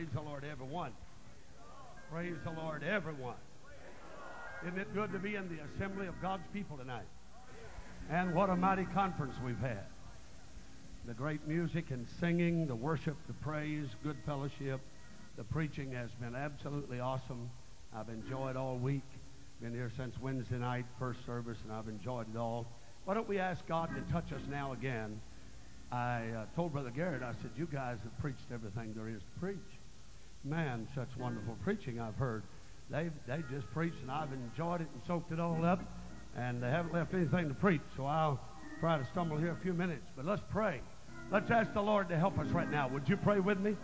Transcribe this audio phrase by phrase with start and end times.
[0.00, 0.92] Praise the Lord, everyone.
[2.10, 3.36] Praise the Lord, everyone.
[4.66, 7.04] Isn't it good to be in the assembly of God's people tonight?
[8.08, 9.84] And what a mighty conference we've had.
[11.06, 14.80] The great music and singing, the worship, the praise, good fellowship.
[15.36, 17.50] The preaching has been absolutely awesome.
[17.94, 19.04] I've enjoyed all week.
[19.60, 22.66] Been here since Wednesday night, first service, and I've enjoyed it all.
[23.04, 25.20] Why don't we ask God to touch us now again?
[25.92, 29.40] I uh, told Brother Garrett, I said, you guys have preached everything there is to
[29.40, 29.58] preach.
[30.42, 32.44] Man, such wonderful preaching I've heard.
[32.90, 35.82] They've, they just preached, and I've enjoyed it and soaked it all up,
[36.34, 37.82] and they haven't left anything to preach.
[37.94, 38.40] So I'll
[38.80, 40.06] try to stumble here a few minutes.
[40.16, 40.80] But let's pray.
[41.30, 42.88] Let's ask the Lord to help us right now.
[42.88, 43.76] Would you pray with me?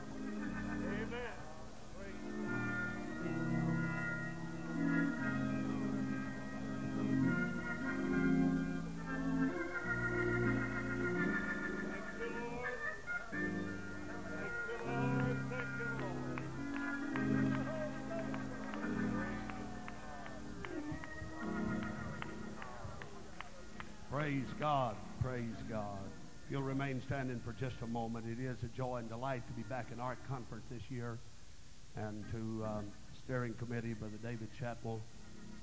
[26.79, 29.87] Remain standing for just a moment, it is a joy and delight to be back
[29.93, 31.19] in Ark Conference this year
[31.97, 32.85] and to um,
[33.25, 35.01] steering committee, Brother David Chatwell,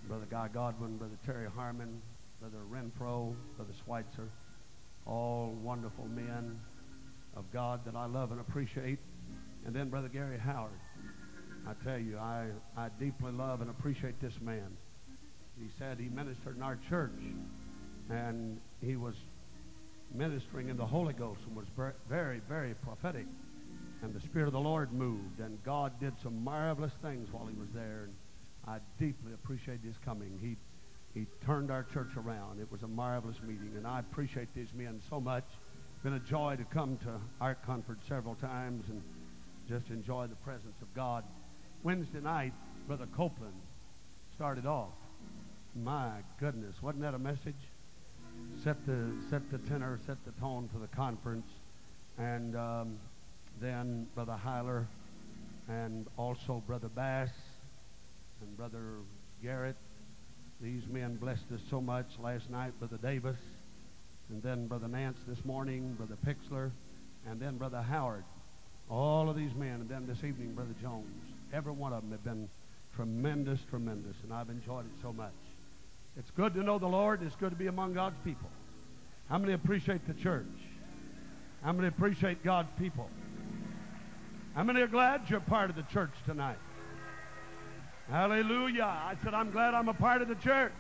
[0.08, 2.02] Brother Guy Godwin, Brother Terry Harmon,
[2.40, 4.28] Brother Renfro, Brother Schweitzer,
[5.06, 6.60] all wonderful men
[7.38, 8.98] of God that I love and appreciate.
[9.68, 10.72] And then Brother Gary Howard.
[11.68, 14.76] I tell you, I, I deeply love and appreciate this man.
[15.60, 17.22] He said he ministered in our church
[18.10, 19.14] and he was
[20.14, 21.66] ministering in the Holy Ghost and was
[22.10, 23.26] very, very prophetic.
[24.02, 27.58] And the Spirit of the Lord moved, and God did some marvelous things while he
[27.58, 28.04] was there.
[28.04, 28.14] And
[28.68, 30.38] I deeply appreciate his coming.
[30.42, 30.58] He,
[31.18, 32.60] he turned our church around.
[32.60, 35.46] It was a marvelous meeting, and I appreciate these men so much.
[35.48, 39.02] It's been a joy to come to Ark Conference several times and
[39.70, 41.24] just enjoy the presence of God.
[41.82, 42.54] Wednesday night,
[42.88, 43.54] Brother Copeland
[44.36, 44.94] started off.
[45.76, 47.56] My goodness, wasn't that a message?
[48.64, 51.48] Set the set the tenor, set the tone for the conference,
[52.18, 52.98] and um,
[53.60, 54.86] then Brother Heiler,
[55.68, 57.30] and also Brother Bass,
[58.42, 58.98] and Brother
[59.42, 59.76] Garrett.
[60.62, 63.40] These men blessed us so much last night, Brother Davis,
[64.30, 66.72] and then Brother Nance this morning, Brother Pixler,
[67.28, 68.24] and then Brother Howard.
[68.90, 71.26] All of these men, and then this evening, Brother Jones.
[71.52, 72.50] Every one of them have been
[72.96, 75.34] tremendous, tremendous, and I've enjoyed it so much.
[76.18, 77.24] It's good to know the Lord.
[77.24, 78.50] It's good to be among God's people.
[79.30, 80.46] How many appreciate the church?
[81.64, 83.10] How many appreciate God's people?
[84.54, 86.60] How many are glad you're part of the church tonight?
[88.10, 88.84] Hallelujah.
[88.84, 90.74] I said, I'm glad I'm a part of the church.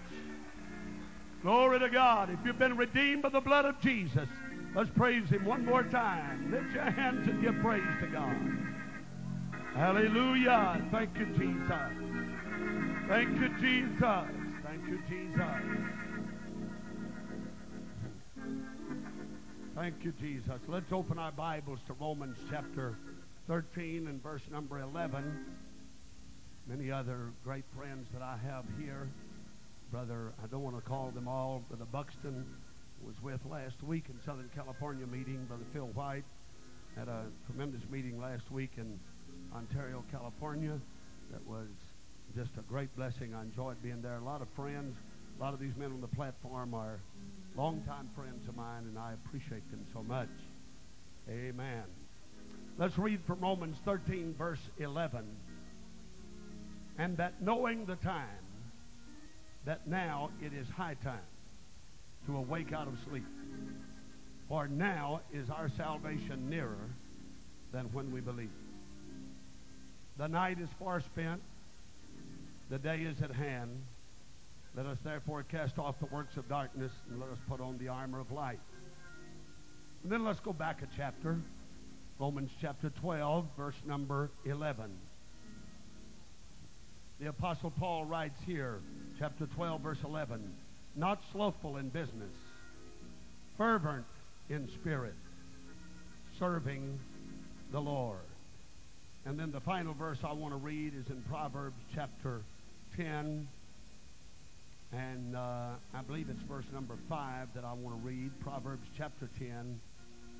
[1.41, 2.29] Glory to God.
[2.29, 4.27] If you've been redeemed by the blood of Jesus,
[4.75, 6.51] let's praise Him one more time.
[6.51, 8.37] Lift your hands and give praise to God.
[9.73, 10.85] Hallelujah.
[10.91, 11.91] Thank you, Jesus.
[13.07, 14.42] Thank you, Jesus.
[14.83, 15.39] Thank you, Jesus.
[19.75, 20.59] Thank you, Jesus.
[20.67, 22.97] Let's open our Bibles to Romans chapter
[23.47, 25.45] 13 and verse number 11.
[26.67, 29.07] Many other great friends that I have here.
[29.89, 32.45] Brother, I don't want to call them all, Brother Buxton
[33.05, 35.45] was with last week in Southern California meeting.
[35.45, 36.25] Brother Phil White
[36.97, 38.99] had a tremendous meeting last week in
[39.55, 40.77] Ontario, California
[41.31, 41.69] that was
[42.35, 43.33] just a great blessing.
[43.35, 44.15] I enjoyed being there.
[44.15, 44.95] A lot of friends,
[45.37, 46.99] a lot of these men on the platform are
[47.55, 50.29] longtime friends of mine, and I appreciate them so much.
[51.29, 51.83] Amen.
[52.77, 55.23] Let's read from Romans 13, verse 11.
[56.97, 58.27] And that knowing the time,
[59.65, 61.19] that now it is high time
[62.25, 63.25] to awake out of sleep.
[64.49, 66.89] For now is our salvation nearer
[67.71, 68.51] than when we believed.
[70.17, 71.41] The night is far spent,
[72.73, 73.69] the day is at hand.
[74.75, 77.87] Let us therefore cast off the works of darkness and let us put on the
[77.89, 78.59] armor of light.
[80.01, 81.37] And then let's go back a chapter.
[82.17, 84.85] Romans chapter 12, verse number 11.
[87.19, 88.79] The Apostle Paul writes here,
[89.19, 90.41] chapter 12, verse 11,
[90.95, 92.33] not slothful in business,
[93.55, 94.05] fervent
[94.49, 95.13] in spirit,
[96.39, 96.97] serving
[97.71, 98.17] the Lord.
[99.27, 102.41] And then the final verse I want to read is in Proverbs chapter
[102.97, 103.47] 10,
[104.91, 108.31] and uh, I believe it's verse number 5 that I want to read.
[108.41, 109.79] Proverbs chapter 10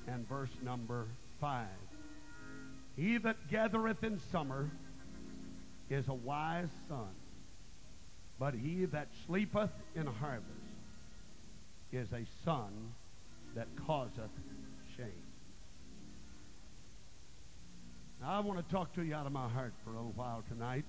[0.06, 1.06] and verse number
[1.40, 1.66] 5.
[2.96, 4.70] He that gathereth in summer
[5.90, 7.08] is a wise son,
[8.38, 10.48] but he that sleepeth in harvest
[11.92, 12.92] is a son
[13.56, 14.30] that causeth
[14.96, 15.10] shame.
[18.20, 20.44] Now, I want to talk to you out of my heart for a little while
[20.48, 20.84] tonight.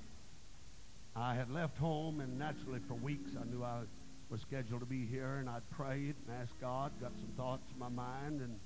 [1.15, 3.81] I had left home, and naturally for weeks I knew I
[4.29, 7.79] was scheduled to be here, and I'd prayed and asked God, got some thoughts in
[7.79, 8.59] my mind, and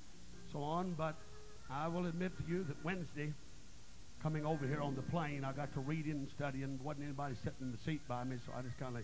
[0.51, 0.95] so on.
[0.97, 1.15] But
[1.69, 3.33] I will admit to you that Wednesday,
[4.23, 6.79] coming over here on the plane, I got to reading and studying.
[6.83, 9.03] Wasn't anybody sitting in the seat by me, so I just kind of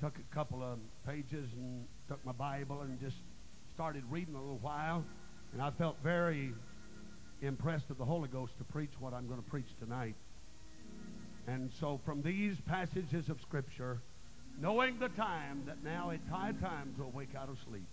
[0.00, 3.16] took a couple of pages and took my Bible and just
[3.74, 5.04] started reading a little while.
[5.52, 6.54] And I felt very
[7.40, 10.14] impressed of the Holy Ghost to preach what I'm going to preach tonight.
[11.46, 14.00] And so from these passages of Scripture,
[14.60, 17.86] knowing the time that now it's high time to awake out of sleep,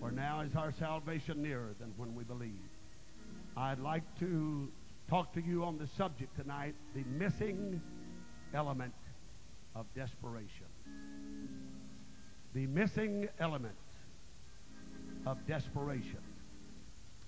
[0.00, 2.50] for now is our salvation nearer than when we believe.
[3.56, 4.68] I'd like to
[5.08, 7.80] talk to you on the subject tonight, the missing
[8.54, 8.94] element
[9.74, 10.66] of desperation.
[12.54, 13.74] The missing element
[15.26, 16.20] of desperation.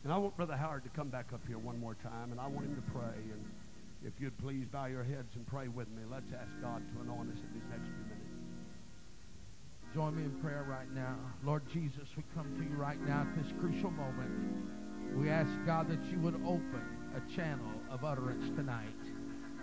[0.05, 2.47] And I want Brother Howard to come back up here one more time, and I
[2.47, 3.17] want him to pray.
[3.33, 3.45] And
[4.07, 7.29] if you'd please bow your heads and pray with me, let's ask God to anoint
[7.33, 8.23] us in these next few minutes.
[9.93, 11.17] Join me in prayer right now.
[11.45, 14.31] Lord Jesus, we come to you right now at this crucial moment.
[15.17, 16.83] We ask, God, that you would open
[17.17, 18.87] a channel of utterance tonight.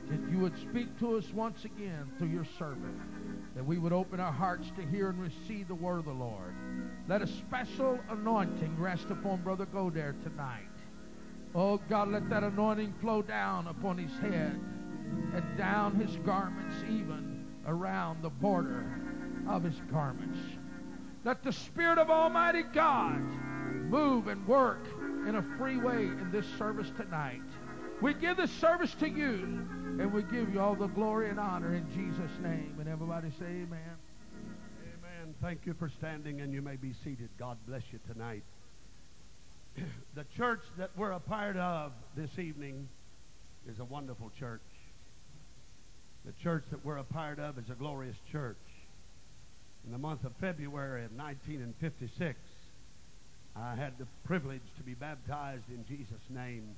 [0.09, 2.99] That you would speak to us once again through your servant.
[3.55, 6.53] That we would open our hearts to hear and receive the word of the Lord.
[7.07, 10.72] Let a special anointing rest upon Brother Godair tonight.
[11.55, 14.59] Oh God, let that anointing flow down upon his head
[15.33, 18.85] and down his garments, even around the border
[19.47, 20.39] of his garments.
[21.23, 23.21] Let the Spirit of Almighty God
[23.89, 24.85] move and work
[25.27, 27.41] in a free way in this service tonight.
[28.01, 29.67] We give this service to you,
[29.99, 32.75] and we give you all the glory and honor in Jesus' name.
[32.79, 33.97] And everybody say amen.
[34.81, 35.35] Amen.
[35.41, 37.29] Thank you for standing, and you may be seated.
[37.37, 38.43] God bless you tonight.
[40.15, 42.87] The church that we're a part of this evening
[43.67, 44.61] is a wonderful church.
[46.25, 48.57] The church that we're a part of is a glorious church.
[49.85, 52.37] In the month of February of 1956,
[53.55, 56.75] I had the privilege to be baptized in Jesus' name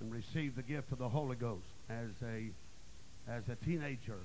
[0.00, 2.50] and receive the gift of the Holy Ghost as a
[3.28, 4.18] as a teenager.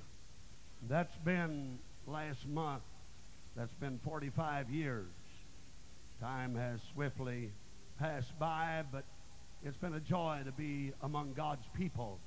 [0.90, 2.84] That's been last month.
[3.56, 5.08] That's been 45 years.
[6.22, 7.52] Time has swiftly
[8.00, 9.04] passed by, but
[9.64, 12.20] it's been a joy to be among God's people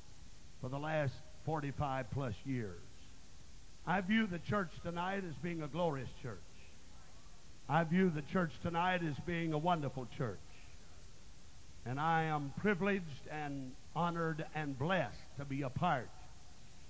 [0.61, 1.13] for the last
[1.45, 2.81] 45 plus years.
[3.87, 6.39] I view the church tonight as being a glorious church.
[7.69, 10.39] I view the church tonight as being a wonderful church.
[11.85, 16.11] And I am privileged and honored and blessed to be a part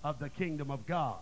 [0.02, 1.18] of the kingdom of God.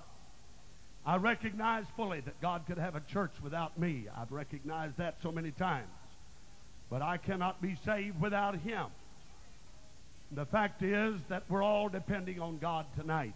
[1.07, 4.07] I recognize fully that God could have a church without me.
[4.17, 5.89] I've recognized that so many times.
[6.91, 8.87] But I cannot be saved without Him.
[10.33, 13.35] The fact is that we're all depending on God tonight.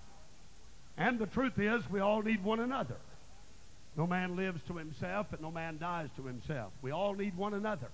[0.96, 2.96] And the truth is, we all need one another.
[3.96, 6.72] No man lives to himself, and no man dies to himself.
[6.82, 7.88] We all need one another.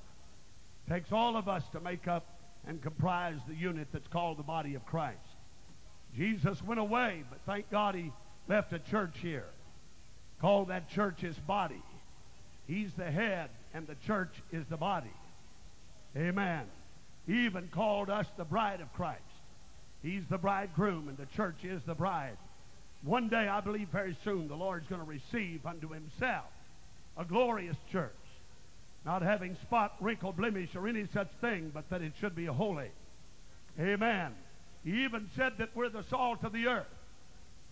[0.86, 2.26] It takes all of us to make up
[2.66, 5.18] and comprise the unit that's called the body of Christ.
[6.16, 8.12] Jesus went away, but thank God he
[8.48, 9.46] left a church here.
[10.40, 11.82] Called that church his body.
[12.66, 15.12] He's the head, and the church is the body.
[16.16, 16.64] Amen.
[17.26, 19.20] He even called us the bride of Christ.
[20.02, 22.36] He's the bridegroom, and the church is the bride.
[23.02, 26.44] One day, I believe very soon, the Lord's going to receive unto himself
[27.16, 28.12] a glorious church,
[29.04, 32.90] not having spot, wrinkle, blemish, or any such thing, but that it should be holy.
[33.78, 34.32] Amen.
[34.84, 36.86] He even said that we're the salt of the earth.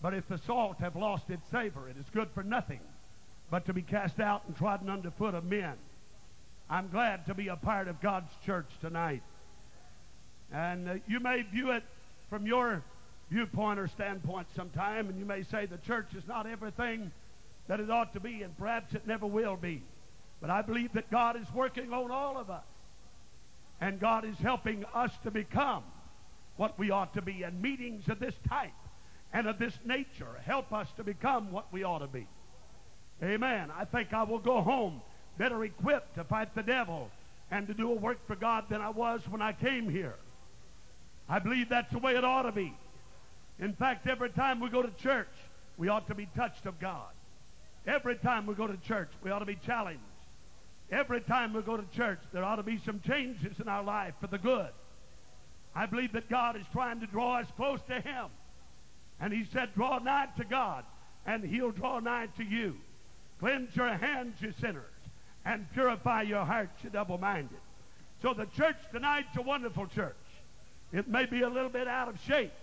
[0.01, 2.81] But if the salt have lost its savor, it is good for nothing
[3.49, 5.75] but to be cast out and trodden under foot of men.
[6.69, 9.21] I'm glad to be a part of God's church tonight.
[10.51, 11.83] And uh, you may view it
[12.29, 12.83] from your
[13.29, 17.11] viewpoint or standpoint sometime, and you may say the church is not everything
[17.67, 19.81] that it ought to be, and perhaps it never will be.
[20.41, 22.65] But I believe that God is working on all of us,
[23.81, 25.83] and God is helping us to become
[26.57, 27.43] what we ought to be.
[27.43, 28.71] And meetings of this type
[29.33, 32.27] and of this nature help us to become what we ought to be.
[33.21, 33.71] Amen.
[33.75, 35.01] I think I will go home
[35.37, 37.09] better equipped to fight the devil
[37.51, 40.15] and to do a work for God than I was when I came here.
[41.29, 42.73] I believe that's the way it ought to be.
[43.59, 45.29] In fact, every time we go to church,
[45.77, 47.09] we ought to be touched of God.
[47.85, 50.01] Every time we go to church, we ought to be challenged.
[50.91, 54.13] Every time we go to church, there ought to be some changes in our life
[54.21, 54.69] for the good.
[55.75, 58.27] I believe that God is trying to draw us close to Him.
[59.19, 60.85] And He said, Draw nigh to God,
[61.25, 62.75] and He'll draw nigh to you.
[63.39, 64.92] Cleanse your hands, you sinners,
[65.45, 67.57] and purify your hearts, you double minded.
[68.21, 70.15] So the church tonight's a wonderful church.
[70.91, 72.53] It may be a little bit out of shape.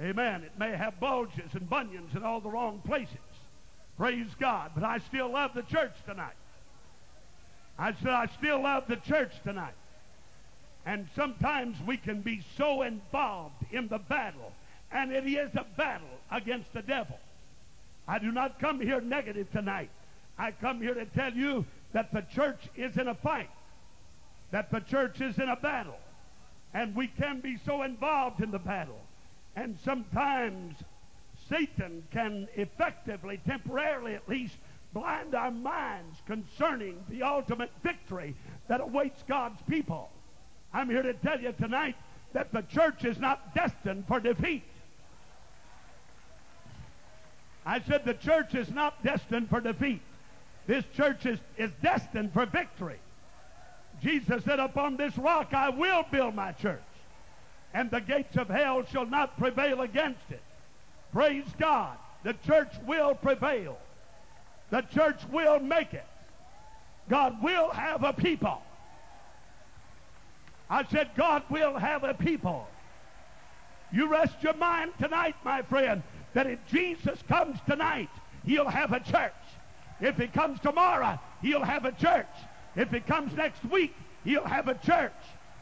[0.00, 0.44] Amen.
[0.44, 3.16] It may have bulges and bunions in all the wrong places.
[3.96, 4.70] Praise God.
[4.74, 6.36] But I still love the church tonight.
[7.78, 9.74] I said, I still love the church tonight.
[10.86, 14.52] And sometimes we can be so involved in the battle,
[14.90, 17.18] and it is a battle against the devil.
[18.06, 19.90] I do not come here negative tonight.
[20.38, 23.50] I come here to tell you that the church is in a fight,
[24.50, 25.98] that the church is in a battle,
[26.74, 29.00] and we can be so involved in the battle.
[29.56, 30.76] And sometimes
[31.48, 34.54] Satan can effectively, temporarily at least,
[34.92, 38.34] blind our minds concerning the ultimate victory
[38.68, 40.10] that awaits God's people.
[40.72, 41.96] I'm here to tell you tonight
[42.32, 44.62] that the church is not destined for defeat.
[47.64, 50.00] I said the church is not destined for defeat.
[50.68, 53.00] This church is, is destined for victory.
[54.02, 56.82] Jesus said, Upon this rock I will build my church,
[57.72, 60.42] and the gates of hell shall not prevail against it.
[61.10, 61.96] Praise God.
[62.22, 63.78] The church will prevail.
[64.70, 66.04] The church will make it.
[67.08, 68.60] God will have a people.
[70.68, 72.68] I said, God will have a people.
[73.90, 76.02] You rest your mind tonight, my friend,
[76.34, 78.10] that if Jesus comes tonight,
[78.44, 79.32] he'll have a church.
[80.00, 82.26] If he comes tomorrow, he'll have a church.
[82.76, 85.12] If he comes next week, he'll have a church.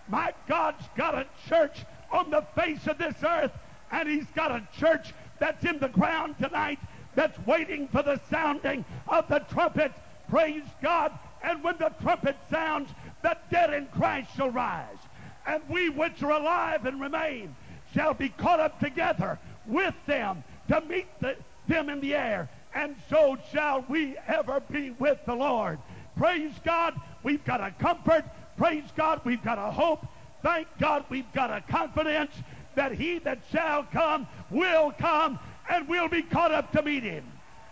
[0.09, 3.53] My God's got a church on the face of this earth,
[3.91, 6.79] and he's got a church that's in the ground tonight
[7.15, 9.93] that's waiting for the sounding of the trumpet.
[10.29, 11.13] Praise God.
[11.43, 12.91] And when the trumpet sounds,
[13.23, 14.99] the dead in Christ shall rise.
[15.47, 17.55] And we which are alive and remain
[17.95, 21.37] shall be caught up together with them to meet the,
[21.69, 22.49] them in the air.
[22.77, 25.79] And so shall we ever be with the Lord.
[26.15, 26.93] Praise God,
[27.23, 28.23] we've got a comfort.
[28.59, 30.07] Praise God, we've got a hope.
[30.43, 32.33] Thank God, we've got a confidence
[32.75, 35.39] that he that shall come will come
[35.71, 37.25] and we'll be caught up to meet him.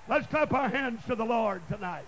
[0.08, 2.06] Let's clap our hands to the Lord tonight.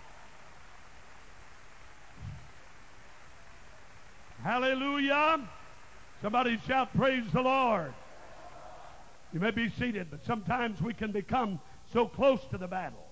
[4.42, 5.46] Hallelujah.
[6.22, 7.92] Somebody shout, Praise the Lord.
[9.34, 11.60] You may be seated, but sometimes we can become
[11.96, 13.06] so close to the battle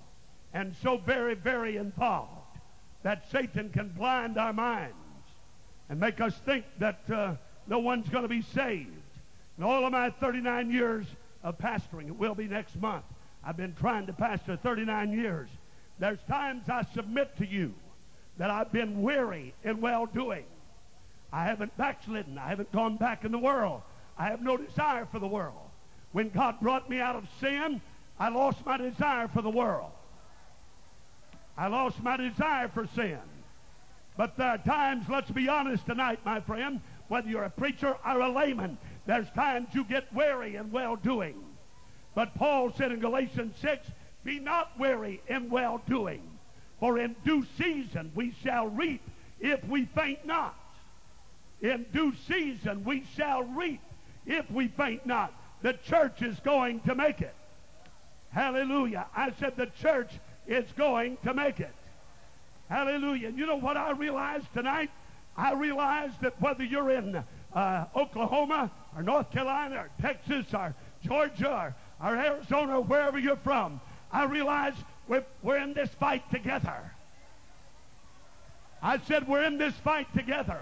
[0.53, 2.59] and so very, very involved
[3.03, 4.95] that Satan can blind our minds
[5.89, 7.35] and make us think that uh,
[7.67, 8.91] no one's going to be saved.
[9.57, 11.07] In all of my 39 years
[11.43, 13.07] of pastoring, it will be next month.
[13.43, 15.49] I've been trying to pastor 39 years.
[15.99, 17.73] There's times I submit to you
[18.37, 20.45] that I've been weary in well doing.
[21.33, 22.37] I haven't backslidden.
[22.37, 23.81] I haven't gone back in the world.
[24.19, 25.71] I have no desire for the world.
[26.13, 27.81] When God brought me out of sin,
[28.19, 29.91] I lost my desire for the world.
[31.57, 33.19] I lost my desire for sin.
[34.17, 38.21] But there are times, let's be honest tonight, my friend, whether you're a preacher or
[38.21, 41.35] a layman, there's times you get weary in well doing.
[42.15, 43.87] But Paul said in Galatians 6,
[44.23, 46.23] Be not weary in well doing,
[46.79, 49.03] for in due season we shall reap
[49.41, 50.57] if we faint not.
[51.61, 53.81] In due season we shall reap
[54.27, 55.33] if we faint not.
[55.63, 57.35] The church is going to make it.
[58.35, 59.07] Hallelujah.
[59.15, 60.11] I said the church
[60.49, 61.73] is going to make it.
[62.69, 63.29] Hallelujah.
[63.29, 64.91] And you know what I realized tonight?
[65.37, 67.23] I realized that whether you're in
[67.55, 70.75] uh, Oklahoma or North Carolina or Texas or
[71.05, 74.75] Georgia or, or Arizona or wherever you're from, I realize
[75.07, 76.91] we're, we're in this fight together.
[78.83, 80.61] I said we're in this fight together.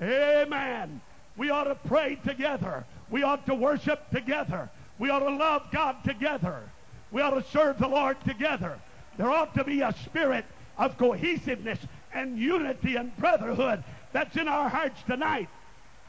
[0.00, 1.00] Amen.
[1.36, 2.84] We ought to pray together.
[3.10, 4.70] We ought to worship together.
[4.98, 6.62] We ought to love God together.
[7.10, 8.78] We ought to serve the Lord together.
[9.16, 10.44] There ought to be a spirit
[10.78, 11.78] of cohesiveness
[12.12, 15.48] and unity and brotherhood that's in our hearts tonight.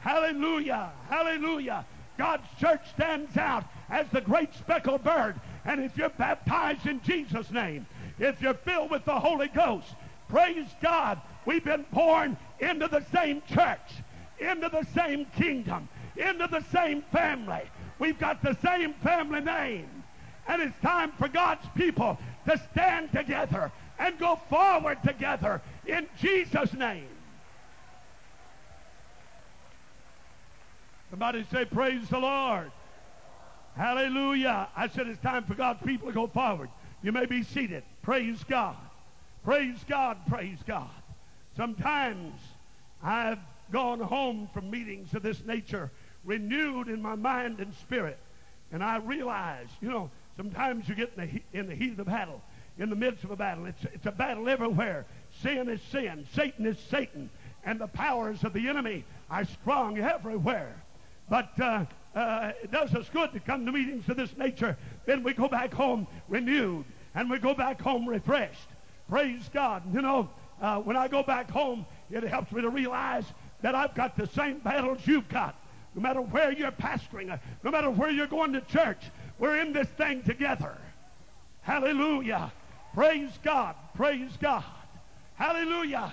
[0.00, 0.90] Hallelujah.
[1.08, 1.84] Hallelujah.
[2.16, 5.40] God's church stands out as the great speckled bird.
[5.64, 7.86] And if you're baptized in Jesus' name,
[8.18, 9.94] if you're filled with the Holy Ghost,
[10.28, 14.02] praise God, we've been born into the same church,
[14.38, 17.62] into the same kingdom, into the same family.
[17.98, 19.88] We've got the same family name.
[20.46, 26.72] And it's time for God's people to stand together and go forward together in Jesus'
[26.72, 27.08] name.
[31.10, 32.70] Somebody say, Praise the Lord.
[33.76, 34.68] Hallelujah.
[34.76, 36.68] I said it's time for God's people to go forward.
[37.02, 37.84] You may be seated.
[38.02, 38.76] Praise God.
[39.44, 40.18] Praise God.
[40.28, 40.90] Praise God.
[41.56, 42.40] Sometimes
[43.02, 43.38] I've
[43.70, 45.90] gone home from meetings of this nature
[46.28, 48.18] renewed in my mind and spirit.
[48.70, 51.96] And I realize, you know, sometimes you get in the, heat, in the heat of
[51.96, 52.42] the battle,
[52.78, 53.64] in the midst of a battle.
[53.64, 55.06] It's, it's a battle everywhere.
[55.42, 56.26] Sin is sin.
[56.34, 57.30] Satan is Satan.
[57.64, 60.76] And the powers of the enemy are strong everywhere.
[61.30, 64.76] But uh, uh, it does us good to come to meetings of this nature.
[65.06, 68.68] Then we go back home renewed and we go back home refreshed.
[69.08, 69.82] Praise God.
[69.94, 70.28] You know,
[70.60, 73.24] uh, when I go back home, it helps me to realize
[73.62, 75.56] that I've got the same battles you've got.
[75.94, 79.02] No matter where you're pastoring, no matter where you're going to church,
[79.38, 80.76] we're in this thing together.
[81.62, 82.52] Hallelujah.
[82.94, 83.74] Praise God.
[83.94, 84.64] Praise God.
[85.34, 86.12] Hallelujah.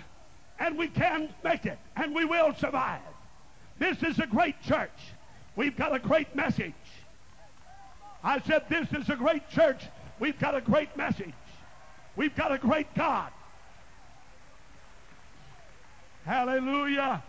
[0.60, 3.02] And we can make it, and we will survive.
[3.80, 4.92] This is a great church.
[5.56, 6.74] We've got a great message.
[8.24, 9.84] I said, This is a great church.
[10.20, 11.34] We've got a great message.
[12.16, 13.32] We've got a great God.
[16.26, 17.22] Hallelujah.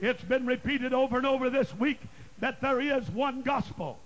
[0.00, 2.00] It's been repeated over and over this week
[2.38, 3.98] that there is one gospel.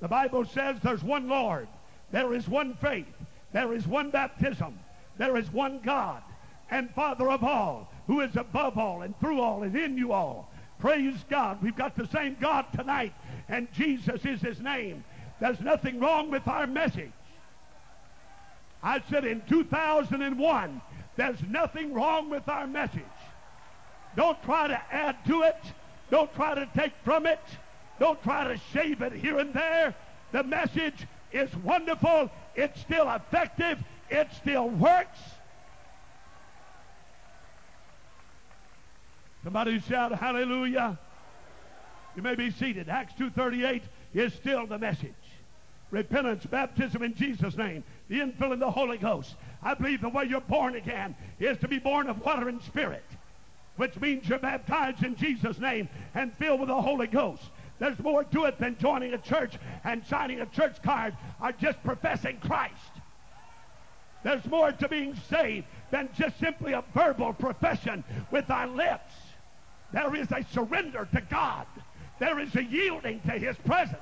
[0.00, 1.68] The Bible says there's one Lord,
[2.12, 3.06] there is one faith,
[3.52, 4.78] there is one baptism,
[5.18, 6.22] there is one God
[6.70, 10.50] and Father of all, who is above all and through all and in you all.
[10.78, 11.62] Praise God.
[11.62, 13.14] We've got the same God tonight,
[13.48, 15.04] and Jesus is his name.
[15.40, 17.12] There's nothing wrong with our message.
[18.82, 20.80] I said in 2001,
[21.16, 23.02] there's nothing wrong with our message.
[24.16, 25.58] Don't try to add to it.
[26.10, 27.40] Don't try to take from it.
[27.98, 29.94] Don't try to shave it here and there.
[30.32, 32.30] The message is wonderful.
[32.54, 33.78] It's still effective.
[34.10, 35.18] It still works.
[39.44, 40.98] Somebody shout hallelujah.
[42.16, 42.88] You may be seated.
[42.88, 43.82] Acts 2.38
[44.14, 45.12] is still the message.
[45.90, 49.36] Repentance, baptism in Jesus' name, the infilling of the Holy Ghost.
[49.62, 53.04] I believe the way you're born again is to be born of water and spirit,
[53.76, 57.42] which means you're baptized in Jesus' name and filled with the Holy Ghost.
[57.78, 59.54] There's more to it than joining a church
[59.84, 62.74] and signing a church card or just professing Christ.
[64.24, 69.14] There's more to being saved than just simply a verbal profession with our lips.
[69.92, 71.66] There is a surrender to God.
[72.18, 74.00] There is a yielding to His presence.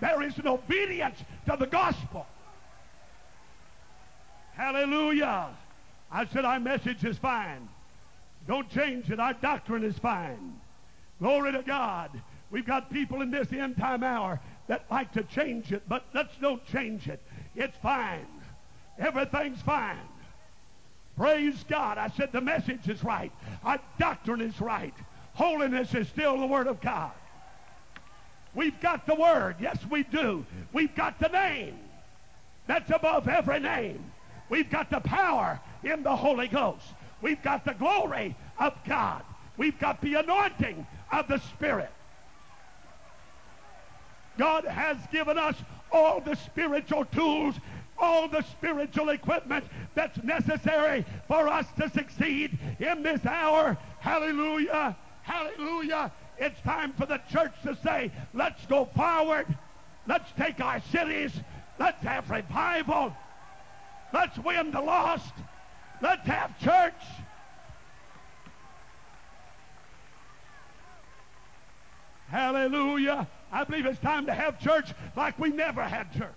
[0.00, 2.26] There is an obedience to the gospel.
[4.54, 5.48] Hallelujah.
[6.10, 7.68] I said our message is fine.
[8.46, 9.20] Don't change it.
[9.20, 10.60] Our doctrine is fine.
[11.20, 12.10] Glory to God.
[12.50, 16.36] We've got people in this end time hour that like to change it, but let's
[16.40, 17.20] don't change it.
[17.54, 18.26] It's fine.
[18.98, 19.96] Everything's fine.
[21.16, 21.98] Praise God.
[21.98, 23.32] I said the message is right.
[23.64, 24.94] Our doctrine is right.
[25.34, 27.12] Holiness is still the Word of God.
[28.54, 29.56] We've got the Word.
[29.60, 30.46] Yes, we do.
[30.72, 31.78] We've got the name
[32.66, 34.12] that's above every name.
[34.48, 36.86] We've got the power in the Holy Ghost.
[37.22, 39.22] We've got the glory of God.
[39.56, 41.90] We've got the anointing of the Spirit.
[44.38, 45.56] God has given us
[45.90, 47.54] all the spiritual tools
[47.98, 53.76] all the spiritual equipment that's necessary for us to succeed in this hour.
[54.00, 54.96] Hallelujah.
[55.22, 56.12] Hallelujah.
[56.38, 59.46] It's time for the church to say, let's go forward.
[60.06, 61.32] Let's take our cities.
[61.78, 63.14] Let's have revival.
[64.12, 65.32] Let's win the lost.
[66.00, 66.94] Let's have church.
[72.28, 73.26] Hallelujah.
[73.52, 76.34] I believe it's time to have church like we never had church.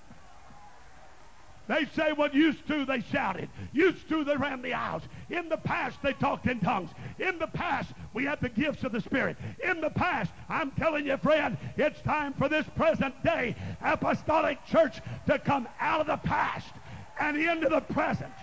[1.68, 3.48] They say what used to they shouted.
[3.74, 5.04] Used to they ran the aisles.
[5.30, 6.90] In the past they talked in tongues.
[7.20, 9.38] In the past we had the gifts of the Spirit.
[9.64, 15.00] In the past, I'm telling you, friend, it's time for this present day apostolic church
[15.28, 16.74] to come out of the past
[17.20, 18.34] and into the present.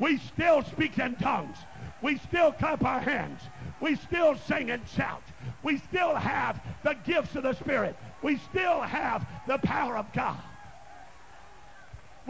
[0.00, 1.58] We still speak in tongues.
[2.02, 3.42] We still clap our hands.
[3.80, 5.22] We still sing and shout.
[5.62, 7.96] We still have the gifts of the Spirit.
[8.22, 10.40] We still have the power of God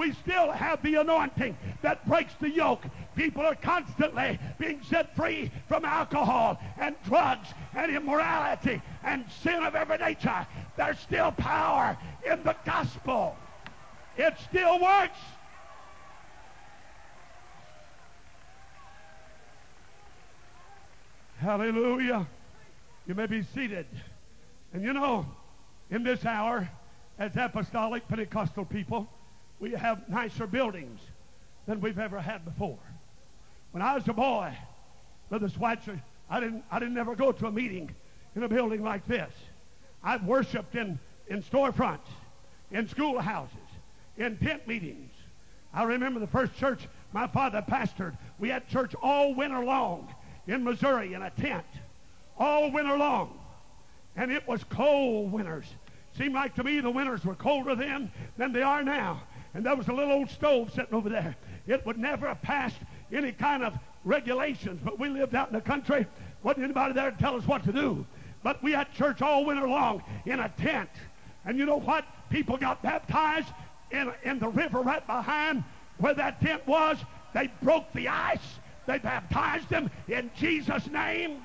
[0.00, 2.84] we still have the anointing that breaks the yoke.
[3.16, 9.74] People are constantly being set free from alcohol and drugs and immorality and sin of
[9.74, 10.46] every nature.
[10.78, 13.36] There's still power in the gospel.
[14.16, 15.18] It still works.
[21.40, 22.26] Hallelujah.
[23.06, 23.86] You may be seated.
[24.74, 25.24] And you know,
[25.90, 26.68] in this hour,
[27.18, 29.08] as apostolic Pentecostal people,
[29.58, 31.00] we have nicer buildings
[31.66, 32.78] than we've ever had before.
[33.70, 34.54] When I was a boy,
[35.30, 37.90] Brother Schweitzer, I didn't, I didn't ever go to a meeting
[38.36, 39.32] in a building like this.
[40.04, 40.98] I've worshiped in,
[41.28, 42.08] in storefronts,
[42.70, 43.56] in schoolhouses,
[44.18, 45.10] in tent meetings.
[45.72, 48.18] I remember the first church my father pastored.
[48.38, 50.14] We had church all winter long
[50.50, 51.64] in Missouri in a tent,
[52.38, 53.38] all winter long.
[54.16, 55.66] And it was cold winters.
[56.18, 59.22] Seemed like to me the winters were colder then than they are now
[59.54, 61.36] and there was a little old stove sitting over there.
[61.66, 62.76] It would never have passed
[63.12, 66.06] any kind of regulations, but we lived out in the country.
[66.42, 68.06] Wasn't anybody there to tell us what to do.
[68.42, 70.88] But we had church all winter long in a tent.
[71.44, 72.04] And you know what?
[72.30, 73.48] People got baptized
[73.90, 75.64] in, in the river right behind
[75.98, 76.98] where that tent was.
[77.34, 78.38] They broke the ice.
[78.90, 81.40] They baptized them in Jesus' name.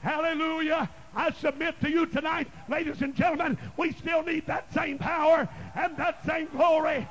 [0.00, 0.88] Hallelujah.
[1.16, 5.96] I submit to you tonight, ladies and gentlemen, we still need that same power and
[5.96, 7.08] that same glory.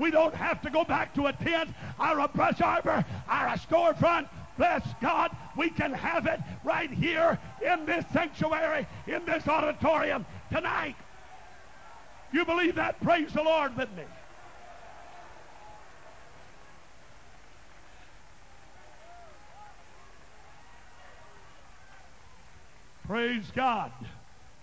[0.00, 3.56] We don't have to go back to a tent or a brush arbor or a
[3.70, 4.28] storefront.
[4.58, 10.96] Bless God, we can have it right here in this sanctuary, in this auditorium tonight.
[12.32, 13.00] You believe that?
[13.00, 14.02] Praise the Lord with me.
[23.06, 23.92] Praise God.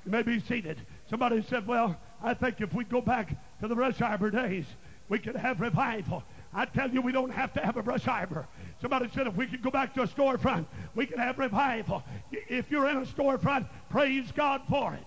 [0.05, 0.81] You may be seated.
[1.09, 3.29] Somebody said, Well, I think if we go back
[3.61, 4.65] to the Brush Arbor days,
[5.09, 6.23] we could have revival.
[6.53, 8.47] I tell you, we don't have to have a brush arbor.
[8.81, 12.03] Somebody said if we could go back to a storefront, we could have revival.
[12.31, 15.05] If you're in a storefront, praise God for it.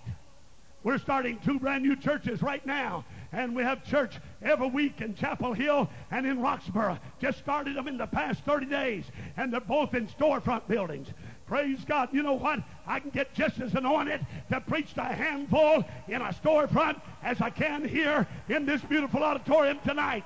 [0.83, 5.15] We're starting two brand new churches right now, and we have church every week in
[5.15, 6.99] Chapel Hill and in Roxborough.
[7.19, 11.07] Just started them in the past 30 days, and they're both in storefront buildings.
[11.47, 12.09] Praise God.
[12.11, 12.59] You know what?
[12.87, 17.39] I can get just as anointed to preach to a handful in a storefront as
[17.39, 20.23] I can here in this beautiful auditorium tonight.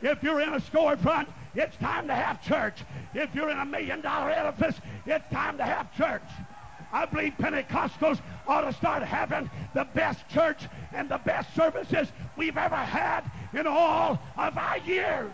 [0.00, 2.84] If you're in a storefront, it's time to have church.
[3.14, 6.22] If you're in a million dollar edifice, it's time to have church.
[6.92, 12.56] I believe Pentecostals ought to start having the best church and the best services we've
[12.56, 15.32] ever had in all of our years.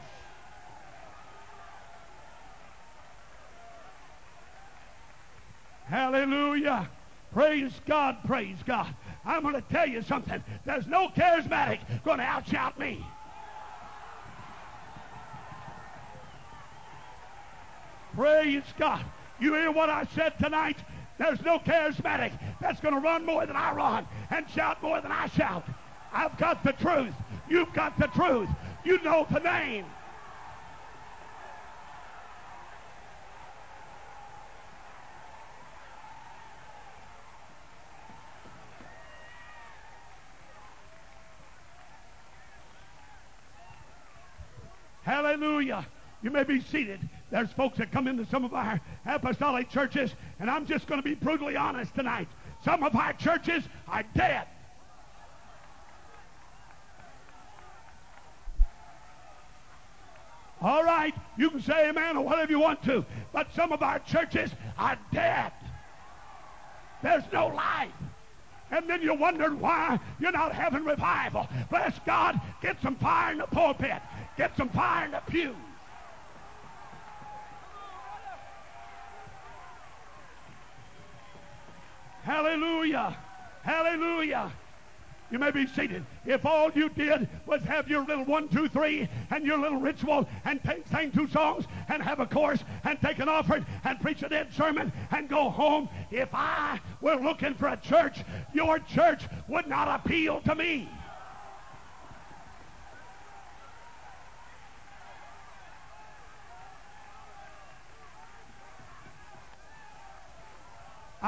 [5.92, 6.88] Hallelujah.
[7.34, 8.94] Praise God, praise God.
[9.26, 10.42] I'm going to tell you something.
[10.64, 13.06] There's no charismatic going to outshout me.
[18.14, 19.04] Praise God.
[19.38, 20.78] You hear what I said tonight?
[21.18, 25.12] There's no charismatic that's going to run more than I run and shout more than
[25.12, 25.66] I shout.
[26.10, 27.12] I've got the truth.
[27.50, 28.48] You've got the truth.
[28.82, 29.84] You know the name.
[45.02, 45.86] Hallelujah.
[46.22, 47.00] You may be seated.
[47.30, 51.04] There's folks that come into some of our apostolic churches, and I'm just going to
[51.04, 52.28] be brutally honest tonight.
[52.64, 54.46] Some of our churches are dead.
[60.60, 63.98] All right, you can say amen or whatever you want to, but some of our
[63.98, 65.50] churches are dead.
[67.02, 67.90] There's no life.
[68.70, 71.48] And then you wondered why you're not having revival.
[71.68, 74.00] Bless God, get some fire in the pulpit.
[74.36, 75.54] Get some fire in the pews.
[82.22, 83.16] Hallelujah.
[83.62, 84.52] Hallelujah.
[85.30, 86.04] You may be seated.
[86.26, 90.28] If all you did was have your little one, two, three, and your little ritual,
[90.44, 90.60] and
[90.92, 94.52] sing two songs, and have a chorus, and take an offering, and preach a dead
[94.52, 98.18] sermon, and go home, if I were looking for a church,
[98.52, 100.88] your church would not appeal to me.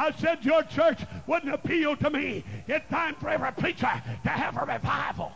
[0.04, 2.44] I said your church wouldn't appeal to me.
[2.68, 3.90] It's time for every preacher
[4.22, 5.32] to have a revival.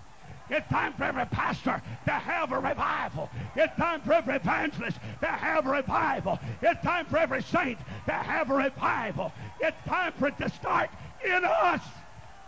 [0.51, 3.31] It's time for every pastor to have a revival.
[3.57, 6.39] It's time for every evangelist to have a revival.
[6.61, 9.33] It's time for every saint to have a revival.
[9.59, 10.91] It's time for it to start
[11.25, 11.81] in us.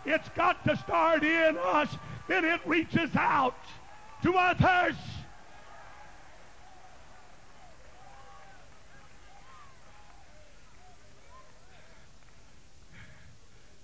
[0.05, 1.89] It's got to start in us.
[2.27, 3.57] Then it reaches out
[4.21, 4.95] to others.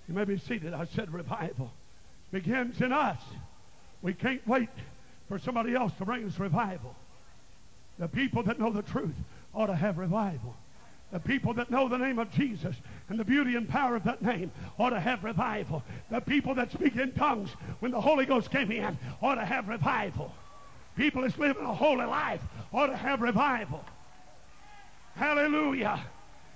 [0.07, 0.73] You may be seated.
[0.73, 1.71] I said revival
[2.31, 3.17] begins in us.
[4.01, 4.69] We can't wait
[5.27, 6.95] for somebody else to bring us revival.
[7.99, 9.15] The people that know the truth
[9.53, 10.55] ought to have revival.
[11.11, 12.75] The people that know the name of Jesus
[13.09, 15.83] and the beauty and power of that name ought to have revival.
[16.11, 19.69] The people that speak in tongues when the Holy Ghost came in ought to have
[19.69, 20.33] revival.
[20.97, 22.41] People that's living a holy life
[22.73, 23.83] ought to have revival.
[25.15, 26.03] Hallelujah.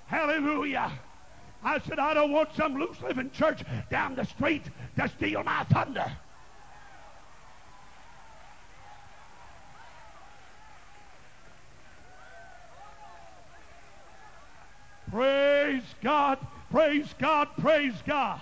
[0.07, 0.91] Hallelujah.
[1.63, 4.63] I said, I don't want some loose living church down the street
[4.97, 6.11] to steal my thunder.
[15.11, 16.39] Praise God,
[16.71, 18.39] praise God, praise God.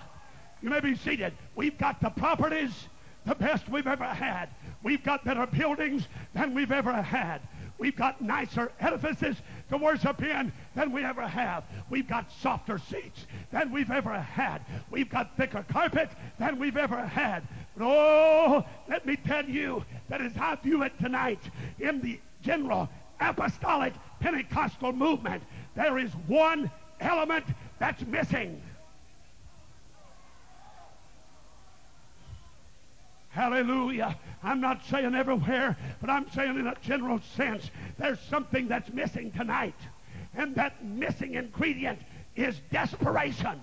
[0.62, 1.34] You may be seated.
[1.55, 2.88] We've got the properties,
[3.25, 4.49] the best we've ever had.
[4.84, 7.41] We've got better buildings than we've ever had.
[7.79, 9.37] We've got nicer edifices
[9.69, 11.63] to worship in than we ever have.
[11.89, 14.61] We've got softer seats than we've ever had.
[14.91, 17.47] We've got thicker carpet than we've ever had.
[17.77, 21.39] But oh, let me tell you that as I view it tonight
[21.79, 22.89] in the general
[23.21, 25.41] apostolic Pentecostal movement,
[25.75, 27.45] there is one element
[27.79, 28.61] that's missing.
[33.39, 34.19] Hallelujah.
[34.43, 39.32] I'm not saying everywhere, but I'm saying in a general sense, there's something that's missing
[39.32, 39.80] tonight.
[40.34, 42.02] And that missing ingredient
[42.36, 43.62] is desperation.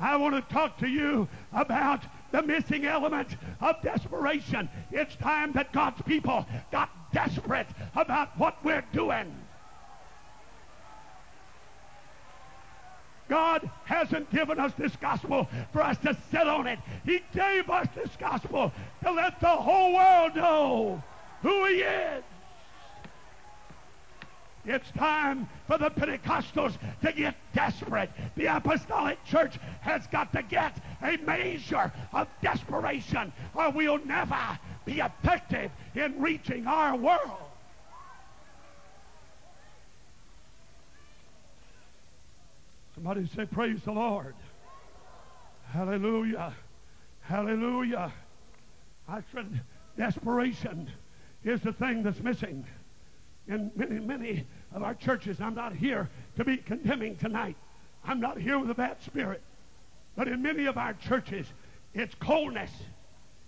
[0.00, 2.00] I want to talk to you about
[2.32, 3.28] the missing element
[3.60, 4.70] of desperation.
[4.90, 9.34] It's time that God's people got desperate about what we're doing.
[13.28, 16.78] God hasn't given us this gospel for us to sit on it.
[17.04, 21.02] He gave us this gospel to let the whole world know
[21.42, 22.24] who He is.
[24.66, 28.10] It's time for the Pentecostals to get desperate.
[28.36, 35.00] The apostolic church has got to get a measure of desperation or we'll never be
[35.00, 37.45] effective in reaching our world.
[42.96, 44.34] Somebody say, Praise the Lord.
[45.70, 46.54] Hallelujah.
[47.20, 48.10] Hallelujah.
[49.06, 49.60] I said,
[49.98, 50.90] desperation
[51.44, 52.64] is the thing that's missing
[53.48, 55.40] in many, many of our churches.
[55.40, 57.56] I'm not here to be condemning tonight.
[58.02, 59.42] I'm not here with a bad spirit.
[60.16, 61.46] But in many of our churches,
[61.92, 62.70] it's coldness,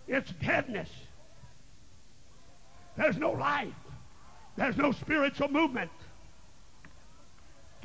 [0.07, 0.91] it's deadness.
[2.99, 3.73] There's no life,
[4.57, 5.91] there's no spiritual movement.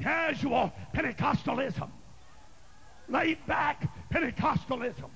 [0.01, 1.89] Casual Pentecostalism,
[3.09, 5.09] laid back Pentecostalism.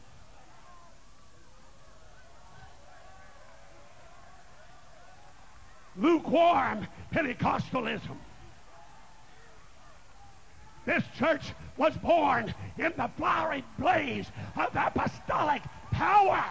[5.98, 8.18] lukewarm Pentecostalism.
[10.86, 15.62] This church was born in the flowery blaze of apostolic
[15.92, 16.44] power.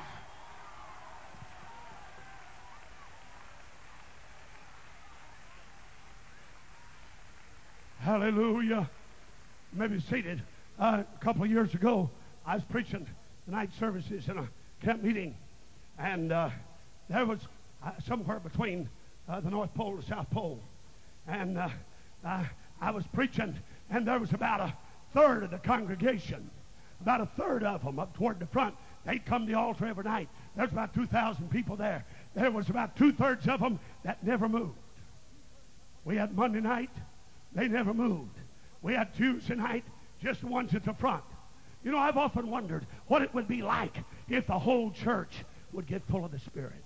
[8.06, 8.88] Hallelujah.
[9.72, 10.40] Maybe seated.
[10.78, 12.08] Uh, a couple of years ago,
[12.46, 13.04] I was preaching
[13.46, 14.48] the night services in a
[14.80, 15.34] camp meeting,
[15.98, 16.50] and uh,
[17.10, 17.40] there was
[17.84, 18.88] uh, somewhere between
[19.28, 20.60] uh, the North Pole to South Pole.
[21.26, 21.68] And uh,
[22.24, 22.44] uh,
[22.80, 23.56] I was preaching,
[23.90, 24.72] and there was about a
[25.12, 26.48] third of the congregation,
[27.00, 28.76] about a third of them up toward the front.
[29.04, 30.28] They'd come to the altar every night.
[30.54, 32.04] There's about 2,000 people there.
[32.36, 34.78] There was about two thirds of them that never moved.
[36.04, 36.90] We had Monday night,
[37.56, 38.38] they never moved.
[38.82, 39.84] We had Tuesday night,
[40.22, 41.24] just ones at the front.
[41.82, 43.96] You know, I've often wondered what it would be like
[44.28, 45.32] if the whole church
[45.72, 46.84] would get full of the Spirit.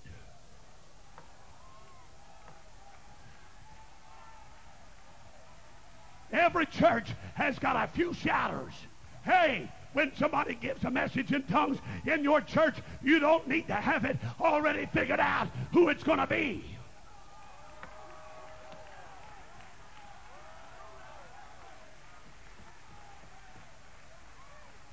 [6.33, 8.73] Every church has got a few shouters.
[9.25, 13.75] Hey, when somebody gives a message in tongues in your church, you don't need to
[13.75, 16.65] have it already figured out who it's going to be.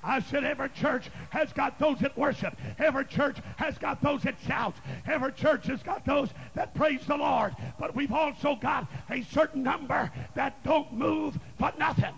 [0.08, 2.56] I said every church has got those that worship.
[2.78, 4.74] Every church has got those that shout.
[5.06, 7.54] Every church has got those that praise the Lord.
[7.78, 12.14] But we've also got a certain number that don't move for nothing.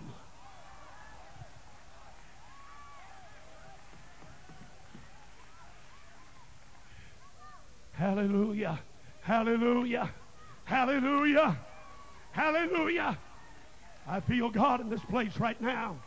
[7.91, 8.79] Hallelujah.
[9.19, 10.09] Hallelujah.
[10.63, 11.59] Hallelujah.
[12.31, 13.17] Hallelujah.
[14.07, 15.97] I feel God in this place right now.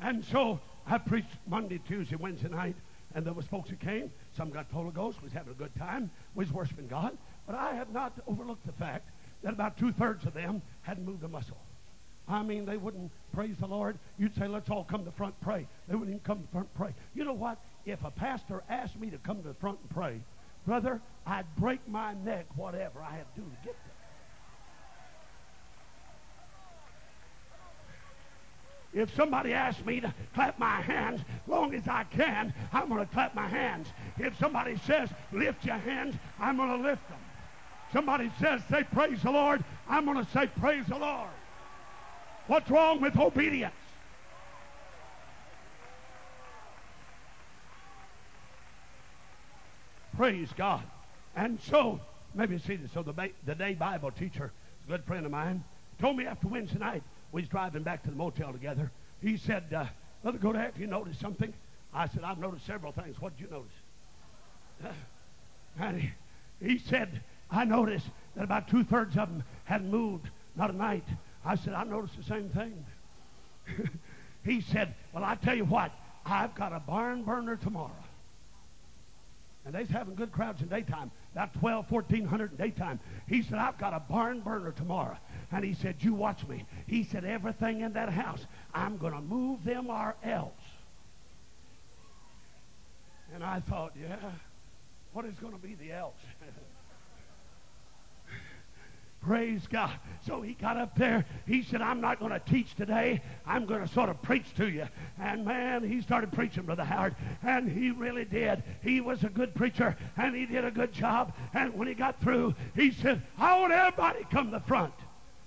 [0.00, 2.76] And so I preached Monday, Tuesday, Wednesday night,
[3.14, 4.10] and there was folks who came.
[4.36, 7.16] Some got the Holy Ghost, was having a good time, was worshiping God.
[7.46, 9.10] But I have not overlooked the fact
[9.42, 11.58] that about two-thirds of them hadn't moved a muscle.
[12.26, 13.98] I mean, they wouldn't praise the Lord.
[14.18, 15.68] You'd say, let's all come to the front and pray.
[15.88, 16.94] They wouldn't even come to the front and pray.
[17.14, 17.58] You know what?
[17.84, 20.20] If a pastor asked me to come to the front and pray,
[20.66, 23.93] brother, I'd break my neck, whatever I had to do to get there.
[28.94, 33.12] If somebody asks me to clap my hands, long as I can, I'm going to
[33.12, 33.88] clap my hands.
[34.18, 37.18] If somebody says, lift your hands, I'm going to lift them.
[37.92, 41.30] Somebody says, say praise the Lord, I'm going to say praise the Lord.
[42.46, 43.74] What's wrong with obedience?
[50.16, 50.82] Praise God.
[51.34, 52.00] And so,
[52.34, 52.92] maybe see this.
[52.92, 54.52] So the, the day Bible teacher,
[54.86, 55.64] a good friend of mine,
[56.00, 57.02] told me after Wednesday night,
[57.34, 58.92] we was driving back to the motel together.
[59.20, 59.86] He said, uh,
[60.22, 61.52] Brother Godair, you noticed something?
[61.92, 63.20] I said, I've noticed several things.
[63.20, 64.94] What did you notice?
[65.80, 66.12] and he,
[66.64, 71.02] he said, I noticed that about two thirds of them hadn't moved, not a night.
[71.44, 72.86] I said, I noticed the same thing.
[74.44, 75.90] he said, Well, I tell you what,
[76.24, 77.90] I've got a barn burner tomorrow.
[79.64, 83.00] And they's having good crowds in daytime, about 12, 1400 in daytime.
[83.28, 85.16] He said, I've got a barn burner tomorrow.
[85.50, 86.64] And he said, You watch me.
[86.86, 90.52] He said, Everything in that house, I'm going to move them or else.
[93.34, 94.16] And I thought, Yeah,
[95.12, 96.14] what is going to be the else?
[99.26, 99.92] Praise God.
[100.26, 101.24] So he got up there.
[101.46, 103.22] He said, I'm not going to teach today.
[103.46, 104.86] I'm going to sort of preach to you.
[105.18, 107.16] And man, he started preaching, Brother Howard.
[107.42, 108.62] And he really did.
[108.82, 111.32] He was a good preacher and he did a good job.
[111.54, 114.94] And when he got through, he said, I want everybody come to the front.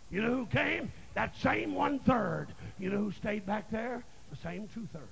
[0.10, 0.92] You know who came?
[1.14, 2.48] That same one third.
[2.80, 4.04] You know who stayed back there?
[4.32, 5.06] The same two thirds.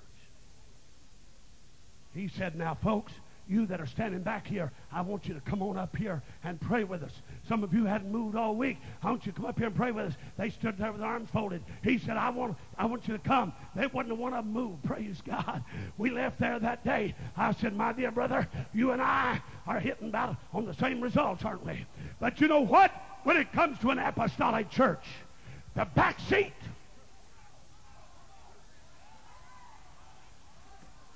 [2.15, 3.11] He said, Now, folks,
[3.47, 6.59] you that are standing back here, I want you to come on up here and
[6.59, 7.11] pray with us.
[7.47, 8.77] Some of you hadn't moved all week.
[9.03, 10.13] I want you to come up here and pray with us.
[10.37, 11.63] They stood there with their arms folded.
[11.83, 13.53] He said, I want, I want you to come.
[13.75, 14.79] They wasn't one of them.
[14.83, 15.63] Praise God.
[15.97, 17.15] We left there that day.
[17.37, 21.43] I said, my dear brother, you and I are hitting about on the same results,
[21.43, 21.85] aren't we?
[22.19, 22.91] But you know what?
[23.23, 25.05] When it comes to an apostolic church,
[25.75, 26.53] the back seat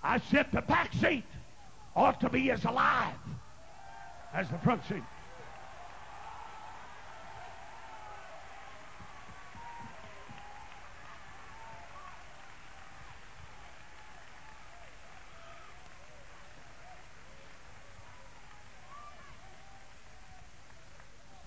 [0.03, 1.25] I said the back seat
[1.95, 3.15] ought to be as alive
[4.33, 5.03] as the front seat.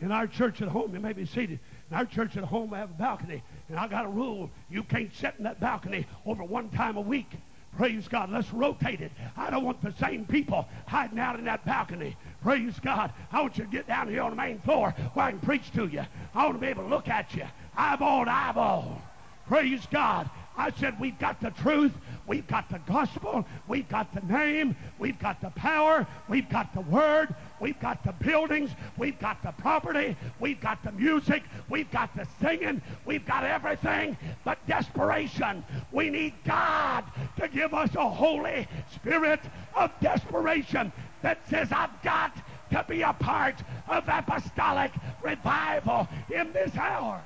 [0.01, 1.61] In our church at home, you may be seated.
[1.89, 4.83] In our church at home, I have a balcony, and I got a rule: you
[4.83, 7.31] can't sit in that balcony over one time a week.
[7.77, 8.31] Praise God.
[8.31, 9.13] Let's rotate it.
[9.37, 12.17] I don't want the same people hiding out in that balcony.
[12.43, 13.13] Praise God.
[13.31, 15.71] I want you to get down here on the main floor where I can preach
[15.73, 16.05] to you.
[16.35, 17.45] I want to be able to look at you
[17.77, 19.03] eyeball to eyeball.
[19.47, 20.29] Praise God.
[20.57, 21.93] I said, we've got the truth,
[22.27, 26.83] we've got the gospel, we've got the name, we've got the power, we've got the
[26.83, 32.15] word, we've got the buildings, we've got the property, we've got the music, we've got
[32.17, 35.65] the singing, we've got everything but desperation.
[35.91, 37.05] We need God
[37.39, 39.41] to give us a Holy Spirit
[39.75, 42.37] of desperation that says, I've got
[42.71, 47.23] to be a part of apostolic revival in this hour.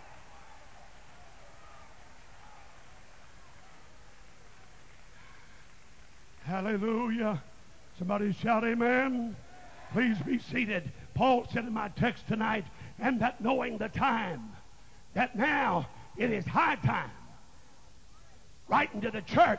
[6.47, 7.43] Hallelujah.
[7.99, 9.35] Somebody shout amen.
[9.93, 10.93] Please be seated.
[11.13, 12.65] Paul said in my text tonight,
[13.01, 14.53] and that knowing the time,
[15.15, 17.11] that now it is high time.
[18.69, 19.59] Writing to the church,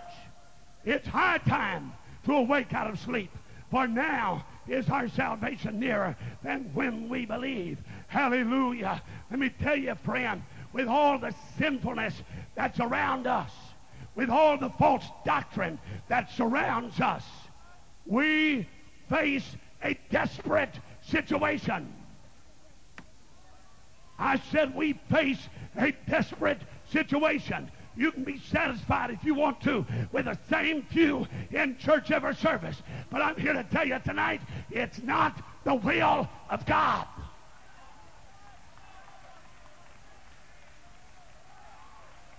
[0.86, 1.92] it's high time
[2.24, 3.32] to awake out of sleep.
[3.70, 7.80] For now is our salvation nearer than when we believe.
[8.08, 9.02] Hallelujah.
[9.30, 12.14] Let me tell you, friend, with all the sinfulness
[12.56, 13.52] that's around us,
[14.18, 17.24] with all the false doctrine that surrounds us,
[18.08, 18.68] we
[19.10, 21.94] face a desperate situation.
[24.18, 26.60] I said we face a desperate
[26.92, 27.72] situation.
[27.96, 32.36] You can be satisfied if you want to with the same few in church every
[32.36, 32.82] service.
[33.12, 37.06] But I'm here to tell you tonight, it's not the will of God.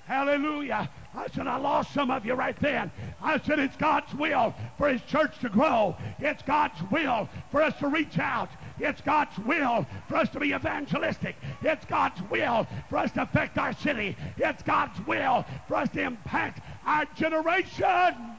[0.08, 0.88] Hallelujah.
[1.14, 2.90] I said, I lost some of you right then.
[3.20, 5.94] I said, it's God's will for His church to grow.
[6.18, 8.48] It's God's will for us to reach out.
[8.78, 11.36] It's God's will for us to be evangelistic.
[11.60, 14.16] It's God's will for us to affect our city.
[14.38, 18.32] It's God's will for us to impact our generation.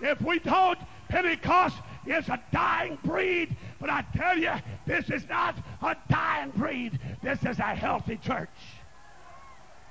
[0.00, 3.56] If we don't, Pentecost is a dying breed.
[3.80, 4.54] But I tell you,
[4.86, 6.98] this is not a dying breed.
[7.22, 8.48] This is a healthy church.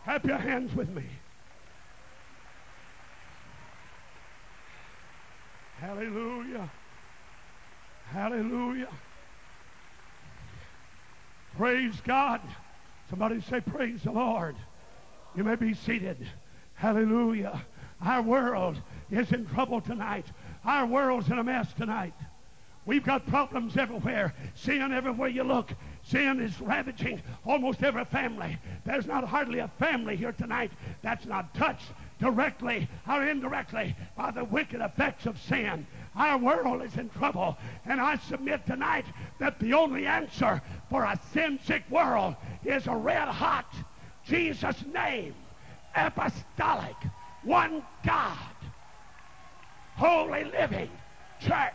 [0.07, 1.03] Clap your hands with me.
[5.81, 6.71] Hallelujah.
[8.05, 8.87] Hallelujah.
[11.57, 12.39] Praise God.
[13.09, 14.55] Somebody say, Praise the Lord.
[15.35, 16.25] You may be seated.
[16.75, 17.65] Hallelujah.
[18.01, 18.81] Our world
[19.11, 20.27] is in trouble tonight.
[20.63, 22.13] Our world's in a mess tonight.
[22.85, 24.33] We've got problems everywhere.
[24.55, 25.73] Sin everywhere you look.
[26.09, 28.57] Sin is ravaging almost every family.
[28.85, 34.45] There's not hardly a family here tonight that's not touched directly or indirectly by the
[34.45, 35.85] wicked effects of sin.
[36.15, 37.57] Our world is in trouble.
[37.85, 39.05] And I submit tonight
[39.39, 43.73] that the only answer for a sin sick world is a red hot
[44.25, 45.35] Jesus' name.
[45.95, 46.95] Apostolic,
[47.43, 48.55] one God,
[49.95, 50.89] holy living
[51.41, 51.73] church.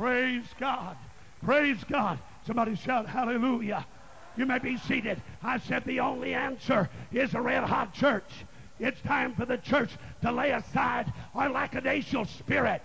[0.00, 0.96] Praise God.
[1.44, 2.18] Praise God.
[2.46, 3.84] Somebody shout hallelujah.
[4.34, 5.22] You may be seated.
[5.42, 8.32] I said the only answer is a red hot church.
[8.78, 9.90] It's time for the church
[10.22, 12.80] to lay aside our lackadaisical spirit,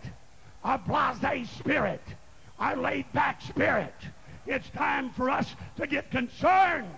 [0.61, 2.01] our blase spirit,
[2.59, 3.95] our laid back spirit.
[4.45, 6.91] It's time for us to get concerned.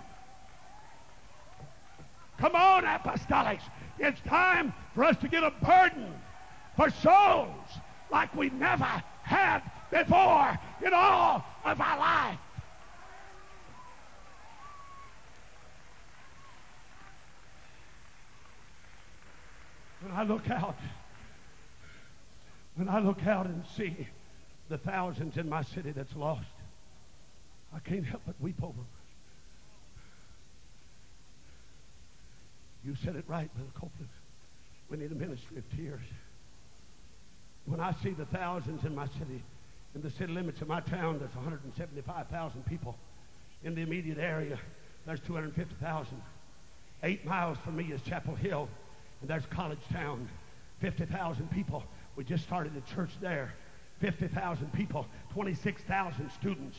[2.39, 3.69] Come on, apostolics.
[3.99, 6.11] It's time for us to get a burden
[6.75, 7.69] for souls
[8.09, 9.61] like we never had
[9.91, 12.39] before in all of our life.
[20.01, 20.77] When I look out,
[22.75, 24.07] when I look out and see
[24.69, 26.45] the thousands in my city that's lost,
[27.75, 28.85] I can't help but weep over them.
[32.85, 34.09] You said it right, Brother Copeland.
[34.89, 35.99] We need a ministry of tears.
[37.65, 39.43] When I see the thousands in my city,
[39.95, 42.95] in the city limits of my town, there's 175,000 people.
[43.63, 44.59] In the immediate area,
[45.05, 46.21] there's 250,000.
[47.03, 48.67] Eight miles from me is Chapel Hill,
[49.21, 50.27] and there's College Town,
[50.81, 51.83] 50,000 people.
[52.15, 53.53] We just started a church there.
[53.99, 56.77] 50,000 people, 26,000 students.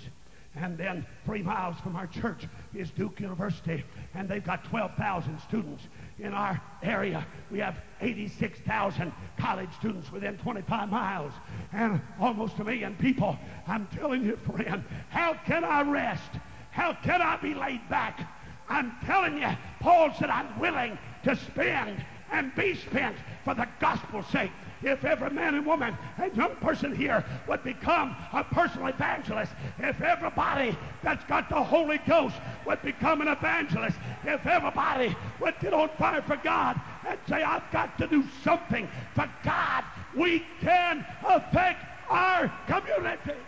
[0.55, 3.84] And then three miles from our church is Duke University,
[4.14, 5.84] and they've got 12,000 students.
[6.18, 11.32] In our area, we have 86,000 college students within 25 miles,
[11.72, 13.38] and almost a million people.
[13.66, 16.30] I'm telling you, friend, how can I rest?
[16.70, 18.28] How can I be laid back?
[18.68, 19.49] I'm telling you,
[19.80, 24.51] Paul said, I'm willing to spend and be spent for the gospel's sake.
[24.83, 30.01] If every man and woman and young person here would become a personal evangelist, if
[30.01, 35.89] everybody that's got the Holy Ghost would become an evangelist, if everybody would get on
[35.99, 39.85] fire for God and say, I've got to do something for God,
[40.16, 43.41] we can affect our community.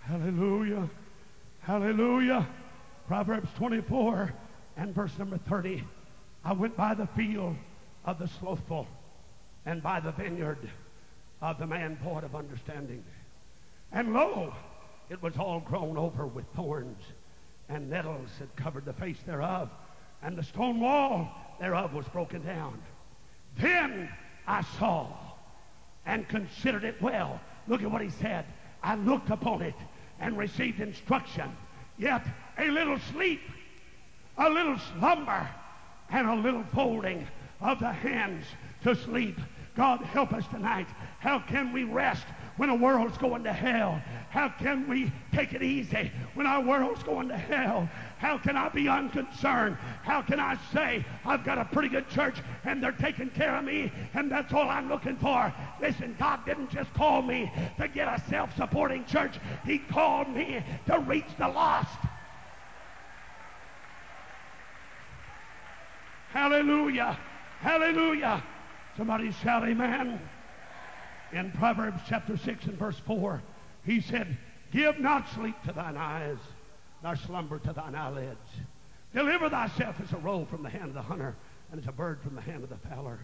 [0.00, 0.88] Hallelujah.
[1.60, 2.48] Hallelujah.
[3.06, 4.32] Proverbs 24
[4.78, 5.84] and verse number 30.
[6.44, 7.56] I went by the field
[8.04, 8.86] of the slothful
[9.66, 10.70] and by the vineyard
[11.42, 13.04] of the man void of understanding.
[13.92, 14.54] And lo,
[15.10, 17.02] it was all grown over with thorns,
[17.68, 19.68] and nettles had covered the face thereof,
[20.22, 21.28] and the stone wall
[21.60, 22.80] thereof was broken down.
[23.58, 24.08] Then
[24.46, 25.08] I saw
[26.06, 27.40] and considered it well.
[27.66, 28.46] Look at what he said.
[28.82, 29.74] I looked upon it
[30.20, 31.50] and received instruction.
[31.98, 32.24] Yet
[32.58, 33.40] a little sleep,
[34.38, 35.48] a little slumber,
[36.10, 37.26] and a little folding
[37.60, 38.44] of the hands
[38.82, 39.38] to sleep.
[39.76, 40.88] God help us tonight.
[41.20, 42.24] How can we rest
[42.56, 44.02] when a world's going to hell?
[44.30, 47.88] How can we take it easy when our world's going to hell?
[48.18, 49.76] How can I be unconcerned?
[50.02, 53.64] How can I say I've got a pretty good church and they're taking care of
[53.64, 55.54] me and that's all I'm looking for?
[55.80, 59.38] Listen, God didn't just call me to get a self-supporting church.
[59.64, 61.98] He called me to reach the lost.
[66.28, 67.18] Hallelujah.
[67.60, 68.42] Hallelujah.
[68.96, 70.20] Somebody shout amen.
[71.32, 73.42] In Proverbs chapter 6 and verse 4,
[73.84, 74.36] he said,
[74.70, 76.38] Give not sleep to thine eyes,
[77.02, 78.38] nor slumber to thine eyelids.
[79.14, 81.34] Deliver thyself as a roe from the hand of the hunter,
[81.70, 83.18] and as a bird from the hand of the fowler.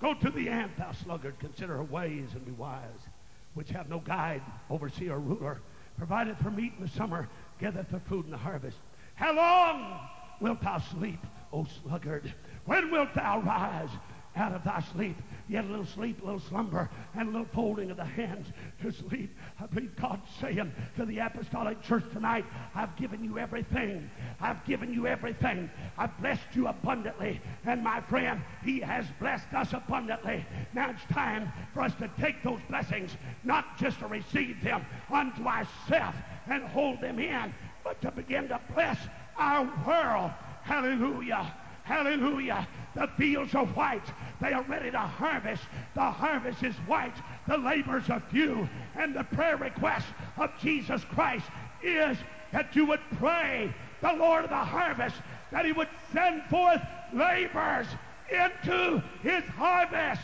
[0.00, 3.06] Go to the ant, thou sluggard, consider her ways and be wise,
[3.54, 5.60] which have no guide, overseer, ruler,
[5.96, 7.28] provided for meat in the summer,
[7.60, 8.78] gathereth for food in the harvest.
[9.14, 10.00] How long
[10.40, 11.20] wilt thou sleep,
[11.52, 12.32] O sluggard?
[12.64, 13.90] When wilt thou rise?
[14.36, 15.16] out of thy sleep.
[15.48, 18.46] Yet a little sleep, a little slumber, and a little folding of the hands
[18.80, 19.36] to sleep.
[19.60, 24.08] I believe God's saying to the apostolic church tonight, I've given you everything.
[24.40, 25.70] I've given you everything.
[25.98, 27.40] I've blessed you abundantly.
[27.66, 30.46] And my friend, He has blessed us abundantly.
[30.74, 35.44] Now it's time for us to take those blessings, not just to receive them unto
[35.44, 36.16] ourselves
[36.46, 37.52] and hold them in,
[37.84, 38.98] but to begin to bless
[39.36, 40.30] our world.
[40.62, 41.52] Hallelujah.
[41.84, 42.66] Hallelujah.
[42.94, 44.12] The fields are white.
[44.40, 45.62] They are ready to harvest.
[45.94, 47.16] The harvest is white.
[47.48, 48.68] The labors are few.
[48.96, 50.06] And the prayer request
[50.36, 51.46] of Jesus Christ
[51.82, 52.16] is
[52.52, 55.16] that you would pray the Lord of the harvest
[55.50, 56.80] that he would send forth
[57.12, 57.86] laborers
[58.30, 60.22] into his harvest.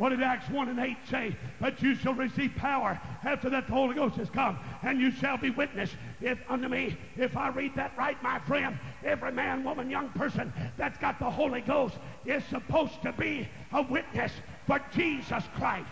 [0.00, 1.36] What did Acts 1 and 8 say?
[1.60, 5.36] But you shall receive power after that the Holy Ghost has come, and you shall
[5.36, 5.90] be witness
[6.22, 6.96] if unto me.
[7.18, 11.28] If I read that right, my friend, every man, woman, young person that's got the
[11.28, 14.32] Holy Ghost is supposed to be a witness
[14.66, 15.90] for Jesus Christ.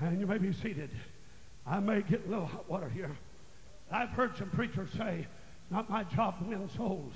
[0.00, 0.88] And you may be seated.
[1.66, 3.14] I may get a little hot water here.
[3.90, 5.26] I've heard some preachers say,
[5.70, 7.12] not my job to win souls.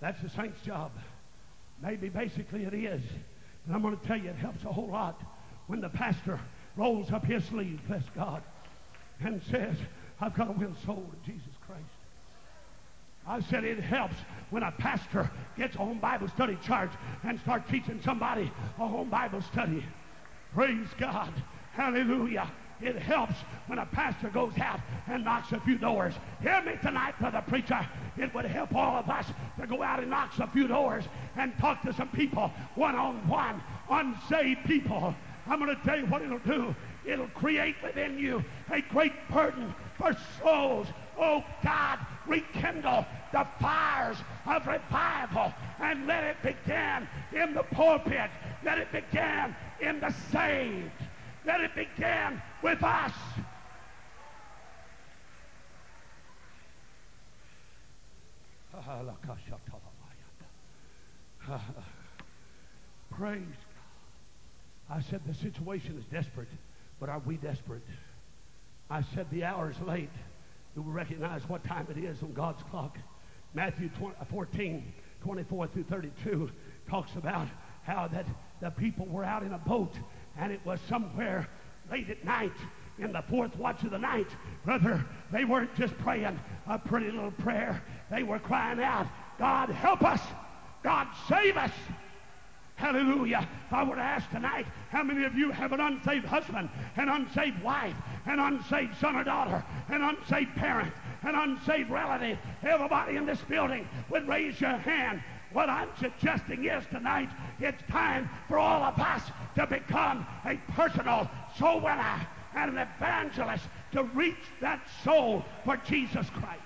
[0.00, 0.92] That's the saint's job.
[1.82, 3.02] Maybe basically it is.
[3.66, 5.20] But I'm going to tell you, it helps a whole lot
[5.66, 6.38] when the pastor
[6.76, 8.42] rolls up his sleeve, bless God,
[9.20, 9.76] and says,
[10.20, 11.82] I've got to win soul to Jesus Christ.
[13.26, 14.16] I said it helps
[14.50, 16.90] when a pastor gets a home Bible study charge
[17.22, 19.84] and starts teaching somebody a home Bible study.
[20.52, 21.32] Praise God.
[21.72, 22.50] Hallelujah.
[22.80, 23.34] It helps
[23.66, 26.14] when a pastor goes out and knocks a few doors.
[26.42, 27.86] Hear me tonight, brother preacher.
[28.16, 29.26] It would help all of us
[29.60, 31.04] to go out and knock a few doors
[31.36, 35.14] and talk to some people one on one, unsaved people.
[35.46, 36.74] I'm going to tell you what it'll do.
[37.04, 40.86] It'll create within you a great burden for souls.
[41.18, 44.16] Oh God, rekindle the fires
[44.46, 48.30] of revival and let it begin in the pulpit.
[48.64, 50.90] Let it begin in the saved.
[51.46, 53.12] Let it begin with us.
[58.74, 59.02] Ah,
[63.10, 64.96] Praise God.
[64.96, 66.48] I said the situation is desperate,
[66.98, 67.82] but are we desperate?
[68.90, 70.10] I said the hour is late.
[70.76, 72.98] You recognize what time it is on God's clock.
[73.54, 74.92] Matthew 20, uh, 14,
[75.22, 76.50] 24 through 32
[76.88, 77.48] talks about
[77.84, 78.26] how that
[78.60, 79.94] the people were out in a boat
[80.38, 81.48] and it was somewhere
[81.90, 82.52] late at night
[82.98, 84.28] in the fourth watch of the night.
[84.64, 87.82] Brother, they weren't just praying a pretty little prayer.
[88.10, 89.06] They were crying out,
[89.38, 90.20] God help us.
[90.82, 91.72] God save us.
[92.76, 93.48] Hallelujah.
[93.66, 97.08] If I were to ask tonight, how many of you have an unsaved husband, an
[97.08, 97.94] unsaved wife,
[98.26, 102.36] an unsaved son or daughter, an unsaved parent, an unsaved relative?
[102.62, 105.22] Everybody in this building would raise your hand.
[105.54, 107.30] What I'm suggesting is tonight,
[107.60, 109.22] it's time for all of us
[109.54, 112.26] to become a personal soul winner
[112.56, 116.60] and an evangelist to reach that soul for Jesus Christ.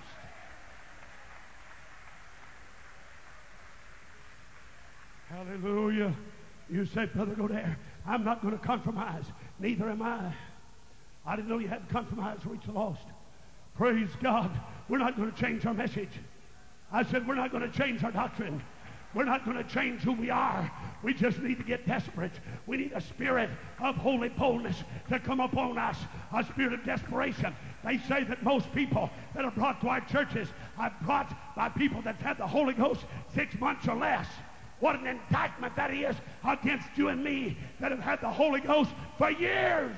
[5.29, 6.15] Hallelujah.
[6.71, 7.77] You say, Brother Godair,
[8.07, 9.25] I'm not going to compromise.
[9.61, 10.33] Neither am I.
[11.27, 13.05] I didn't know you had to compromise to reach the lost.
[13.77, 14.51] Praise God.
[14.89, 16.09] We're not going to change our message.
[16.91, 18.63] I said, we're not going to change our doctrine.
[19.15, 20.71] We're not going to change who we are.
[21.03, 22.33] We just need to get desperate.
[22.67, 23.49] We need a spirit
[23.81, 25.97] of holy boldness to come upon us,
[26.35, 27.55] a spirit of desperation.
[27.85, 32.03] They say that most people that are brought to our churches are brought by people
[32.03, 34.27] that have had the Holy Ghost six months or less.
[34.81, 36.15] What an indictment that is
[36.47, 39.97] against you and me that have had the Holy Ghost for years.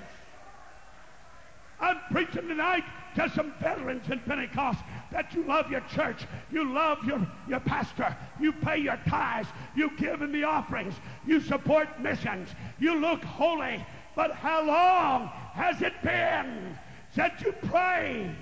[1.81, 2.85] I'm preaching tonight
[3.15, 4.81] to some veterans in Pentecost
[5.13, 9.91] that you love your church, you love your, your pastor, you pay your tithes, you
[9.97, 10.95] give in the offerings,
[11.27, 12.49] you support missions,
[12.79, 13.85] you look holy.
[14.17, 16.77] But how long has it been
[17.15, 18.37] since you prayed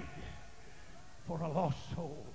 [1.26, 2.26] for a lost soul?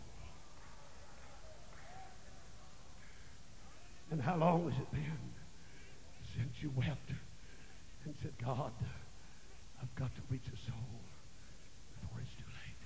[4.12, 5.18] And how long has it been
[6.38, 7.10] since you wept
[8.06, 8.72] and said, God,
[9.82, 10.80] I've got to reach a soul
[12.02, 12.78] before it's too late.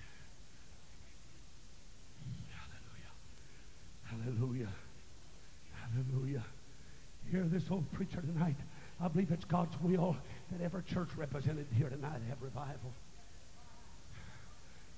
[4.28, 4.68] Hallelujah.
[5.74, 6.44] Hallelujah.
[7.32, 8.58] Hear this old preacher tonight.
[9.02, 10.18] I believe it's God's will
[10.52, 12.92] that every church represented here tonight have revival.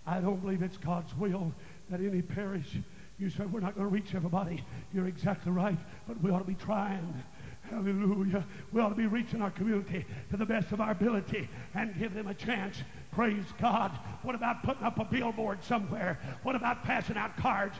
[0.07, 1.53] I don't believe it's God's will
[1.91, 2.75] that any parish,
[3.19, 4.63] you say, we're not going to reach everybody.
[4.93, 5.77] You're exactly right,
[6.07, 7.23] but we ought to be trying.
[7.69, 8.43] Hallelujah.
[8.71, 12.15] We ought to be reaching our community to the best of our ability and give
[12.15, 12.77] them a chance.
[13.11, 13.91] Praise God.
[14.21, 16.19] What about putting up a billboard somewhere?
[16.43, 17.75] What about passing out cards?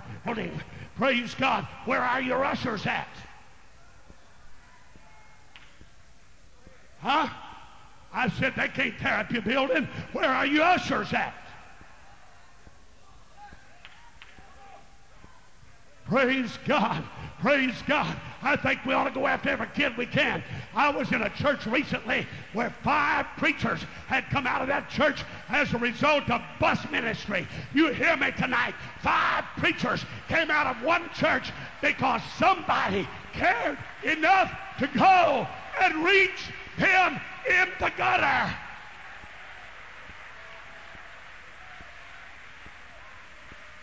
[0.95, 1.67] Praise God.
[1.85, 3.07] Where are your ushers at?
[6.99, 7.29] Huh?
[8.11, 9.87] I said they can't tear up your building.
[10.13, 11.35] Where are your ushers at?
[16.05, 17.03] Praise God.
[17.39, 18.17] Praise God.
[18.41, 20.43] I think we ought to go after every kid we can.
[20.73, 25.23] I was in a church recently where five preachers had come out of that church
[25.49, 27.47] as a result of bus ministry.
[27.73, 28.75] You hear me tonight?
[29.01, 35.47] Five preachers came out of one church because somebody cared enough to go
[35.81, 37.19] and reach him
[37.49, 38.55] in the gutter.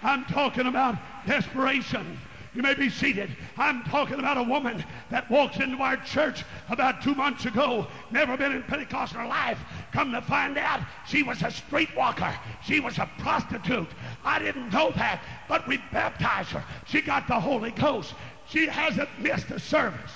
[0.03, 0.97] I'm talking about
[1.27, 2.19] desperation.
[2.57, 3.37] You may be seated.
[3.59, 8.35] I'm talking about a woman that walks into our church about two months ago, never
[8.39, 9.59] been in Pentecost in her life.
[9.93, 12.35] Come to find out, she was a streetwalker.
[12.65, 13.91] She was a prostitute.
[14.25, 16.65] I didn't know that, but we baptized her.
[16.87, 18.15] She got the Holy Ghost.
[18.49, 20.13] She hasn't missed a service.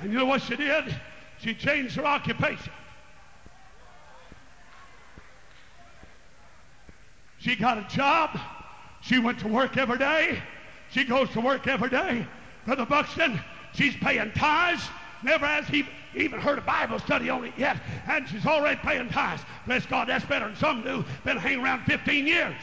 [0.00, 0.96] And you know what she did?
[1.38, 2.72] She changed her occupation.
[7.44, 8.40] She got a job.
[9.02, 10.42] She went to work every day.
[10.90, 12.26] She goes to work every day.
[12.64, 13.38] Brother Buxton,
[13.74, 14.82] she's paying tithes.
[15.22, 17.76] Never has he even heard a Bible study on it yet.
[18.08, 19.42] And she's already paying tithes.
[19.66, 21.04] Bless God, that's better than some do.
[21.24, 22.56] Been hanging around 15 years.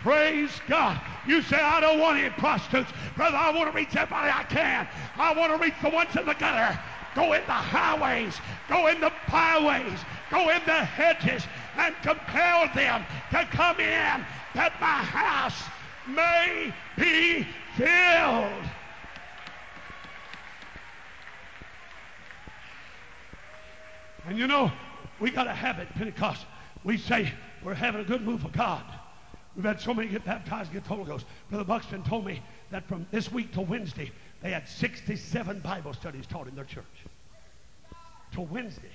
[0.00, 0.98] Praise God.
[1.26, 2.90] You say, I don't want any prostitutes.
[3.16, 4.88] Brother, I want to reach everybody I can.
[5.16, 6.80] I want to reach the ones in the gutter.
[7.14, 8.38] Go in the highways.
[8.68, 9.98] Go in the byways.
[10.30, 11.42] Go in the hedges
[11.76, 15.62] and compel them to come in that my house
[16.08, 17.46] may be
[17.76, 18.70] filled.
[24.26, 24.70] And you know,
[25.18, 26.46] we got a habit, Pentecost.
[26.84, 27.32] We say
[27.64, 28.84] we're having a good move of God.
[29.56, 31.26] We've had so many get baptized, get the Holy Ghost.
[31.48, 32.40] Brother Buxton told me
[32.70, 34.12] that from this week till Wednesday,
[34.42, 36.84] they had 67 Bible studies taught in their church.
[38.32, 38.90] Till Wednesday.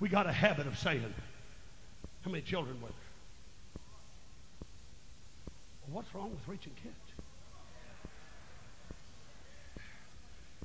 [0.00, 1.14] We got a habit of saying,
[2.22, 2.96] how many children were there?
[5.86, 6.94] Well, what's wrong with reaching kids?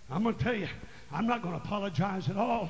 [0.09, 0.67] I'm going to tell you,
[1.11, 2.69] I'm not going to apologize at all.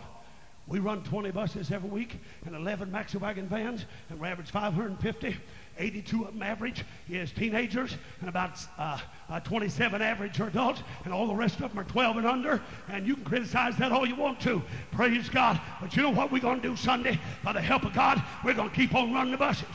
[0.68, 5.38] We run 20 buses every week and 11 maxi wagon vans, and we average 550.
[5.78, 9.00] 82 of them average is teenagers, and about uh,
[9.30, 12.62] uh, 27 average are adults, and all the rest of them are 12 and under.
[12.90, 14.62] And you can criticize that all you want to.
[14.92, 15.60] Praise God.
[15.82, 17.20] But you know what we're going to do Sunday?
[17.44, 19.66] By the help of God, we're going to keep on running the buses.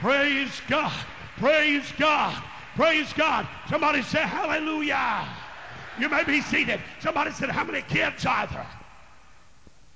[0.00, 0.92] Praise God.
[1.36, 2.42] Praise God.
[2.74, 3.46] Praise God.
[3.68, 5.28] Somebody say hallelujah.
[5.98, 6.80] You may be seated.
[7.00, 8.66] Somebody said, How many kids are there?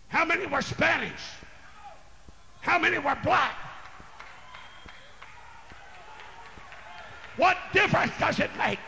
[0.09, 1.23] How many were Spanish?
[2.61, 3.55] How many were black?
[7.37, 8.79] What difference does it make?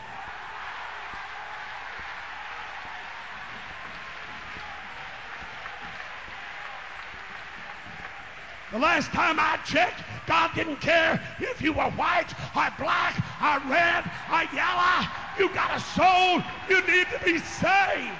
[8.71, 13.69] The last time I checked, God didn't care if you were white or black or
[13.69, 15.07] red or yellow.
[15.39, 16.43] You got a soul.
[16.69, 18.15] You need to be saved.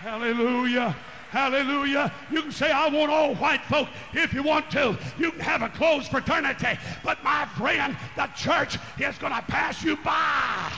[0.00, 0.96] Hallelujah.
[1.30, 2.12] Hallelujah.
[2.30, 4.98] You can say, I want all white folk if you want to.
[5.18, 6.78] You can have a closed fraternity.
[7.04, 10.72] But my friend, the church is going to pass you by.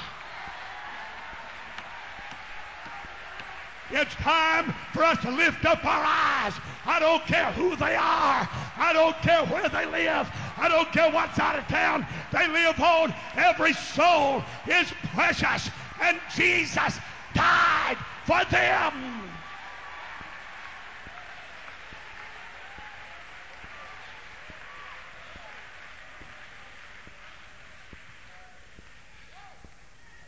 [3.90, 6.54] It's time for us to lift up our eyes.
[6.86, 8.48] I don't care who they are.
[8.76, 10.28] I don't care where they live.
[10.56, 13.14] I don't care what side of town they live on.
[13.36, 15.70] Every soul is precious.
[16.00, 16.98] And Jesus
[17.34, 19.22] died for them.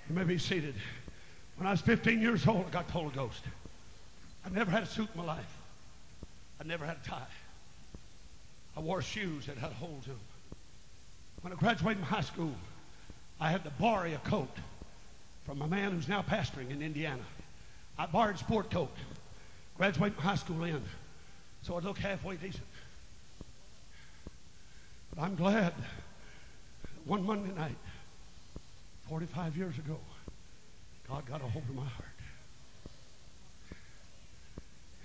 [0.09, 0.75] You may be seated.
[1.57, 3.43] When I was 15 years old, I got the Holy Ghost.
[4.45, 5.57] I never had a suit in my life.
[6.61, 7.23] I never had a tie.
[8.77, 10.21] I wore shoes that had holes in them.
[11.41, 12.55] When I graduated from high school,
[13.41, 14.55] I had to borrow a coat
[15.45, 17.23] from a man who's now pastoring in Indiana.
[17.99, 18.95] I borrowed a sport coat.
[19.79, 20.83] Graduated from high school in.
[21.63, 22.65] So I look halfway decent.
[25.15, 25.73] But I'm glad
[27.07, 27.77] one Monday night,
[29.09, 29.99] 45 years ago,
[31.09, 32.09] God got a hold of my heart.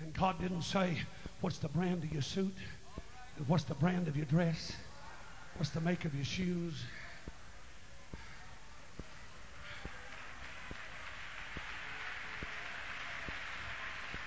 [0.00, 0.98] And God didn't say,
[1.40, 2.54] What's the brand of your suit?
[3.46, 4.72] What's the brand of your dress?
[5.56, 6.74] What's the make of your shoes?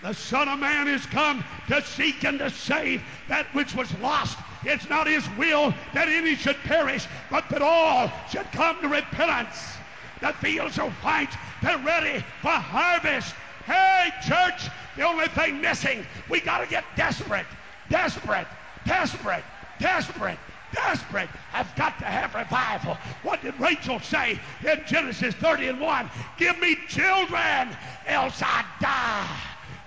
[0.02, 4.38] The Son of Man is come to seek and to save that which was lost.
[4.64, 9.78] It's not his will that any should perish, but that all should come to repentance.
[10.22, 11.34] The fields are white.
[11.62, 13.34] They're ready for harvest.
[13.66, 17.46] Hey, church, the only thing missing, we got to get desperate,
[17.90, 18.48] desperate,
[18.86, 19.44] desperate,
[19.80, 20.38] desperate,
[20.72, 21.30] desperate.
[21.54, 22.98] I've got to have revival.
[23.24, 26.10] What did Rachel say in Genesis 30 and 1?
[26.38, 29.40] Give me children, else I die.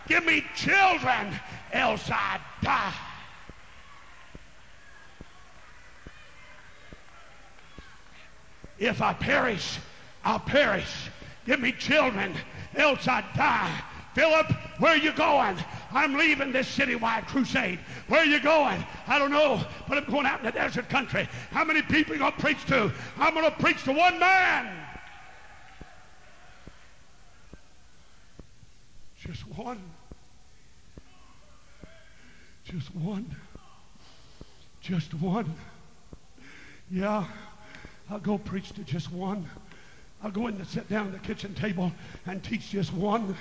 [0.08, 1.38] Give me children,
[1.72, 2.94] else I die.
[8.78, 9.78] If I perish,
[10.28, 11.08] I'll perish.
[11.46, 12.34] Give me children,
[12.76, 13.82] else I die.
[14.14, 15.56] Philip, where are you going?
[15.90, 17.78] I'm leaving this citywide crusade.
[18.08, 18.84] Where are you going?
[19.06, 21.26] I don't know, but I'm going out in the desert country.
[21.50, 22.92] How many people are you going to preach to?
[23.16, 24.70] I'm going to preach to one man.
[29.18, 29.80] Just one.
[32.64, 33.34] Just one.
[34.82, 35.54] Just one.
[36.90, 37.24] Yeah,
[38.10, 39.48] I'll go preach to just one.
[40.22, 41.92] I'll go in and sit down at the kitchen table
[42.26, 43.36] and teach just one.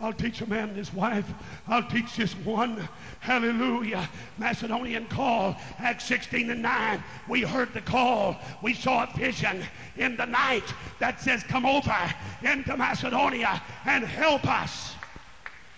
[0.00, 1.30] I'll teach a man and his wife.
[1.68, 2.88] I'll teach just one.
[3.20, 4.08] Hallelujah.
[4.38, 7.04] Macedonian call, Acts 16 and 9.
[7.28, 8.36] We heard the call.
[8.62, 9.62] We saw a vision
[9.98, 14.94] in the night that says, Come over into Macedonia and help us.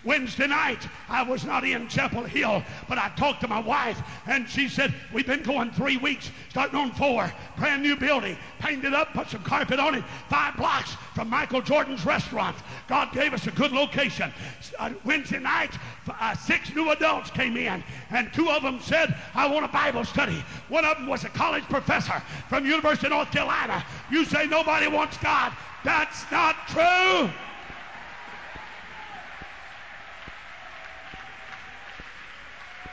[0.03, 4.47] Wednesday night, I was not in Chapel Hill, but I talked to my wife, and
[4.49, 7.31] she said, We've been going three weeks, starting on four.
[7.57, 12.05] Brand new building, painted up, put some carpet on it, five blocks from Michael Jordan's
[12.05, 12.57] restaurant.
[12.87, 14.33] God gave us a good location.
[14.77, 15.71] Uh, Wednesday night,
[16.07, 20.03] uh, six new adults came in, and two of them said, I want a Bible
[20.03, 20.43] study.
[20.67, 23.85] One of them was a college professor from University of North Carolina.
[24.11, 25.53] You say nobody wants God.
[25.83, 27.29] That's not true.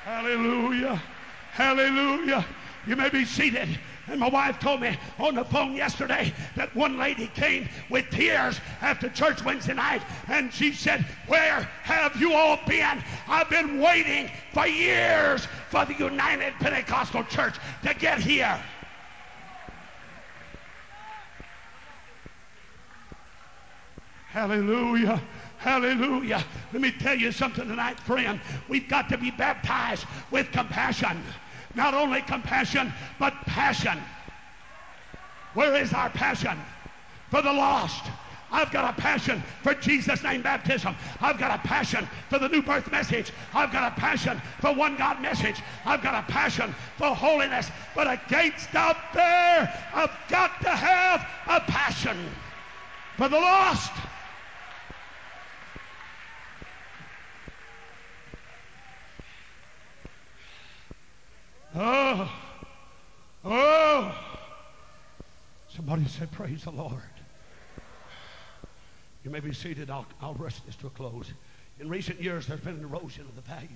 [0.04, 1.02] Hallelujah.
[1.52, 2.44] Hallelujah.
[2.86, 3.68] You may be seated.
[4.06, 8.60] And my wife told me on the phone yesterday that one lady came with tears
[8.80, 13.04] after church Wednesday night and she said, Where have you all been?
[13.28, 18.60] I've been waiting for years for the United Pentecostal Church to get here.
[24.30, 25.20] Hallelujah.
[25.60, 26.42] Hallelujah.
[26.72, 28.40] Let me tell you something tonight, friend.
[28.66, 31.22] We've got to be baptized with compassion.
[31.74, 33.98] Not only compassion, but passion.
[35.52, 36.58] Where is our passion?
[37.30, 38.06] For the lost.
[38.50, 40.96] I've got a passion for Jesus' name baptism.
[41.20, 43.30] I've got a passion for the new birth message.
[43.54, 45.60] I've got a passion for one God message.
[45.84, 47.70] I've got a passion for holiness.
[47.94, 52.16] But against out there, I've got to have a passion
[53.18, 53.92] for the lost.
[61.74, 62.32] Oh,
[63.44, 64.14] oh.
[65.68, 67.02] Somebody said, Praise the Lord.
[69.24, 69.90] You may be seated.
[69.90, 71.30] I'll, I'll rush this to a close.
[71.78, 73.70] In recent years, there's been an erosion of the values.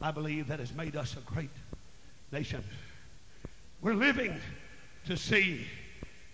[0.00, 1.50] I believe that has made us a great
[2.32, 2.62] nation.
[3.80, 4.34] We're living
[5.06, 5.66] to see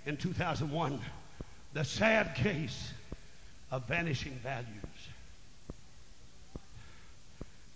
[0.06, 0.98] in 2001
[1.74, 2.92] the sad case
[3.70, 4.66] of vanishing values.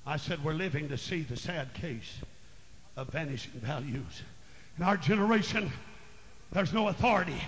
[0.07, 2.21] I said, We're living to see the sad case
[2.97, 4.23] of vanishing values.
[4.79, 5.71] In our generation,
[6.53, 7.41] there's no authority.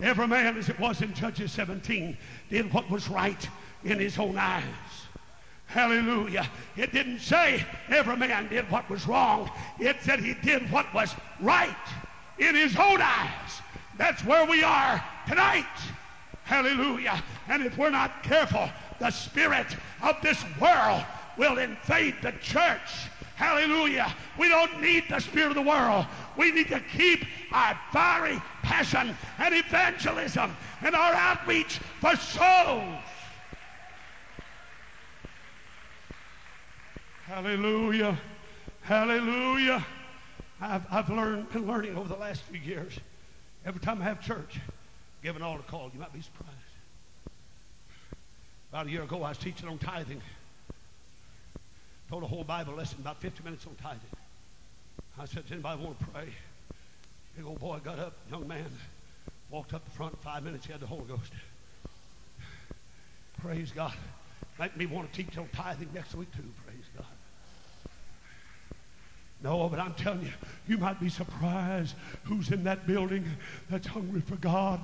[0.00, 2.16] Every man, as it was in Judges 17,
[2.50, 3.48] did what was right
[3.84, 4.64] in his own eyes.
[5.66, 6.48] Hallelujah.
[6.76, 9.50] It didn't say every man did what was wrong.
[9.78, 11.76] It said he did what was right
[12.38, 13.60] in his own eyes.
[13.96, 15.64] That's where we are tonight.
[16.44, 17.22] Hallelujah.
[17.48, 18.68] And if we're not careful,
[18.98, 21.04] the spirit of this world
[21.38, 23.08] will invade the church
[23.42, 24.14] Hallelujah.
[24.38, 26.06] We don't need the spirit of the world.
[26.36, 33.02] We need to keep our fiery passion and evangelism and our outreach for souls.
[37.24, 38.16] Hallelujah.
[38.82, 39.84] Hallelujah.
[40.60, 42.96] I've, I've learned, been learning over the last few years.
[43.66, 44.60] Every time I have church,
[45.20, 45.90] give an altar call.
[45.92, 46.52] You might be surprised.
[48.70, 50.22] About a year ago, I was teaching on tithing.
[52.12, 54.10] Told a whole Bible lesson, about 50 minutes on tithing.
[55.18, 56.28] I said, Does anybody want to pray?
[57.34, 58.66] Big old boy got up, young man,
[59.48, 61.32] walked up the front, five minutes, he had the Holy Ghost.
[63.40, 63.94] Praise God.
[64.58, 67.06] Make me want to teach on tithing next week too, praise God.
[69.42, 70.32] No, but I'm telling you,
[70.68, 73.24] you might be surprised who's in that building
[73.68, 74.80] that's hungry for God.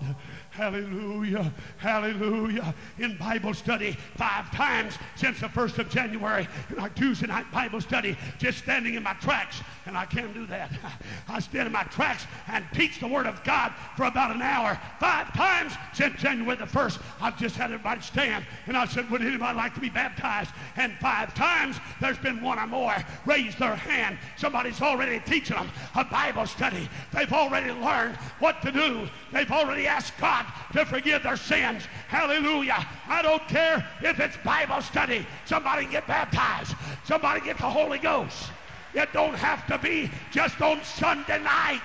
[0.51, 1.53] Hallelujah.
[1.77, 2.75] Hallelujah.
[2.99, 7.81] In Bible study, five times since the 1st of January, in our Tuesday night Bible
[7.81, 9.63] study, just standing in my tracks.
[9.87, 10.73] And I can't do that.
[11.29, 14.79] I stand in my tracks and teach the Word of God for about an hour.
[14.99, 18.45] Five times since January the 1st, I've just had everybody stand.
[18.67, 20.51] And I said, Would anybody like to be baptized?
[20.77, 24.19] And five times there's been one or more raise their hand.
[24.37, 26.89] So Somebody's already teaching them a Bible study.
[27.13, 29.07] They've already learned what to do.
[29.31, 31.83] They've already asked God to forgive their sins.
[32.09, 32.87] Hallelujah.
[33.07, 35.27] I don't care if it's Bible study.
[35.45, 36.75] Somebody get baptized.
[37.05, 38.51] Somebody get the Holy Ghost.
[38.95, 41.83] It don't have to be just on Sunday night.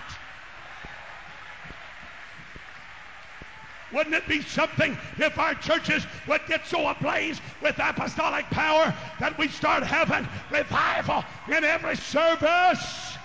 [3.93, 9.37] Wouldn't it be something if our churches would get so ablaze with apostolic power that
[9.37, 13.17] we start having revival in every service?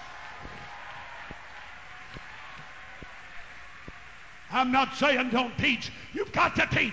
[4.51, 5.91] I'm not saying don't teach.
[6.13, 6.93] You've got to teach.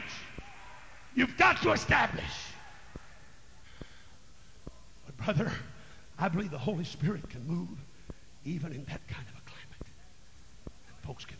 [1.13, 2.23] You've got to establish.
[5.05, 5.51] But, brother,
[6.17, 7.77] I believe the Holy Spirit can move
[8.45, 9.87] even in that kind of a climate.
[10.87, 11.37] And folks can.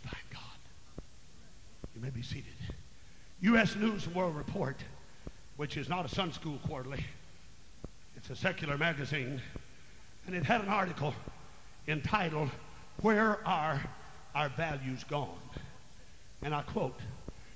[1.96, 2.54] You may be seated.
[3.42, 3.76] U.S.
[3.78, 4.76] News and World Report,
[5.56, 7.06] which is not a Sun School quarterly,
[8.18, 9.42] it's a secular magazine,
[10.28, 11.14] and it had an article
[11.88, 12.50] entitled,
[13.02, 13.82] Where Are
[14.34, 15.40] Our Values Gone?
[16.42, 17.00] And I quote,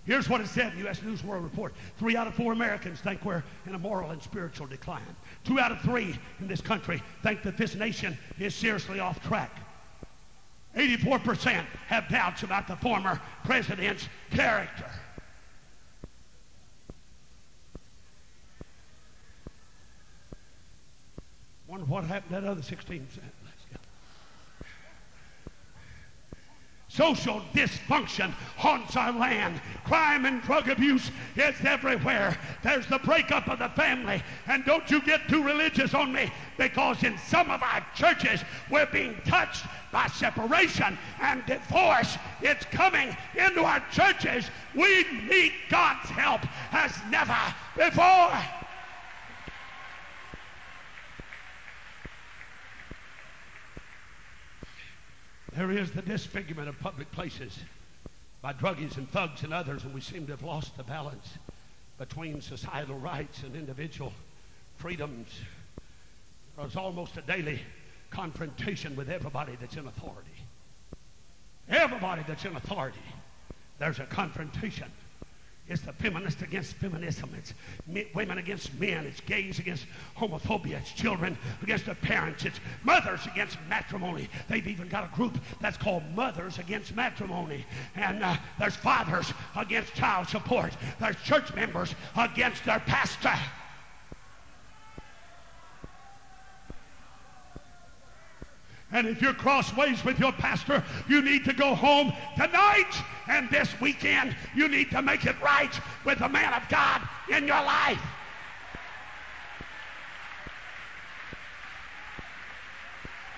[0.05, 1.03] Here's what it said, U.S.
[1.03, 1.73] News World Report.
[1.97, 5.01] Three out of four Americans think we're in a moral and spiritual decline.
[5.43, 9.51] Two out of three in this country think that this nation is seriously off track.
[10.75, 14.89] 84% have doubts about the former president's character.
[21.67, 23.01] Wonder what happened to that other 16%.
[26.89, 29.61] Social dysfunction haunts our land.
[29.83, 32.35] Crime and drug abuse is everywhere.
[32.63, 34.23] There's the breakup of the family.
[34.47, 38.87] And don't you get too religious on me because in some of our churches we're
[38.87, 42.17] being touched by separation and divorce.
[42.41, 44.49] It's coming into our churches.
[44.73, 47.37] We need God's help as never
[47.77, 48.31] before.
[55.59, 57.59] There is the disfigurement of public places
[58.41, 61.33] by druggies and thugs and others, and we seem to have lost the balance
[61.97, 64.13] between societal rights and individual
[64.77, 65.27] freedoms.
[66.55, 67.59] There's almost a daily
[68.09, 70.29] confrontation with everybody that's in authority.
[71.67, 72.97] Everybody that's in authority,
[73.79, 74.89] there's a confrontation.
[75.69, 77.29] It's the feminist against feminism.
[77.37, 77.53] It's
[78.15, 79.05] women against men.
[79.05, 79.85] It's gays against
[80.17, 80.79] homophobia.
[80.79, 82.43] It's children against their parents.
[82.43, 84.29] It's mothers against matrimony.
[84.47, 87.65] They've even got a group that's called Mothers Against Matrimony.
[87.95, 90.75] And uh, there's fathers against child support.
[90.99, 93.35] There's church members against their pastor.
[98.99, 102.91] And if you're crossways with your pastor, you need to go home tonight
[103.29, 104.35] and this weekend.
[104.53, 105.71] You need to make it right
[106.03, 108.01] with the man of God in your life.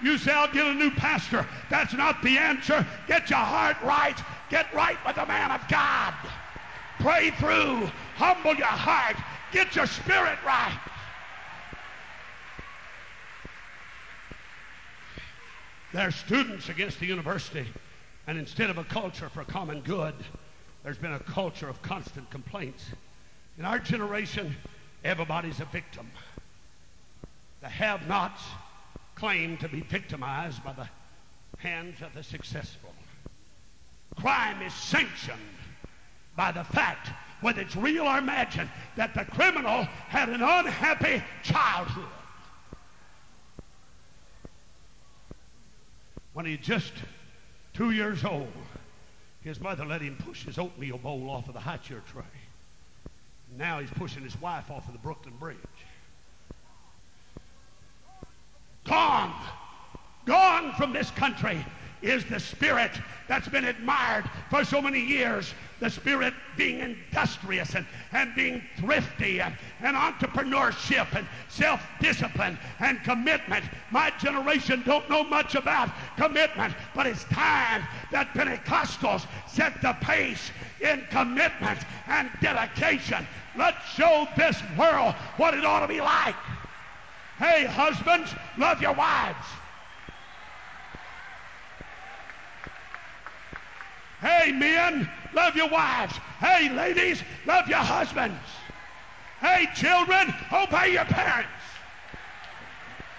[0.01, 1.45] You say, I'll get a new pastor.
[1.70, 2.84] That's not the answer.
[3.07, 4.18] Get your heart right.
[4.49, 6.16] Get right with the man of God.
[7.01, 7.86] Pray through.
[8.16, 9.16] Humble your heart.
[9.51, 10.80] Get your spirit right.
[15.94, 17.66] They're students against the university.
[18.28, 20.14] And instead of a culture for common good,
[20.84, 22.86] there's been a culture of constant complaints.
[23.58, 24.56] In our generation,
[25.04, 26.10] everybody's a victim.
[27.62, 28.42] The have nots
[29.16, 30.88] claim to be victimized by the
[31.58, 32.94] hands of the successful.
[34.16, 35.39] Crime is sanctioned
[36.36, 37.10] by the fact,
[37.42, 42.06] whether it's real or imagined, that the criminal had an unhappy childhood.
[46.34, 46.94] When he's just
[47.74, 48.52] two years old,
[49.42, 52.24] his mother let him push his oatmeal bowl off of the high chair tray.
[53.58, 55.58] Now he's pushing his wife off of the Brooklyn Bridge.
[58.86, 59.34] Gone,
[60.26, 61.66] gone from this country
[62.02, 62.91] is the spirit
[63.28, 65.54] that's been admired for so many years.
[65.80, 73.66] The spirit being industrious and, and being thrifty and, and entrepreneurship and self-discipline and commitment.
[73.91, 80.52] My generation don't know much about commitment, but it's time that Pentecostals set the pace
[80.82, 83.26] in commitment and dedication.
[83.58, 86.36] Let's show this world what it ought to be like.
[87.38, 89.47] Hey, husbands, love your wives.
[94.22, 96.13] Hey, men, love your wives.
[96.39, 98.38] Hey, ladies, love your husbands.
[99.39, 101.49] Hey, children, obey your parents.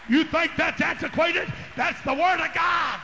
[0.09, 1.53] You think that's antiquated?
[1.77, 3.01] That's the Word of God.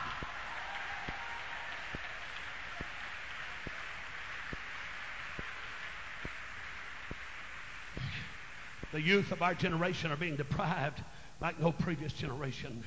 [8.93, 11.03] The youth of our generation are being deprived
[11.41, 12.83] like no previous generation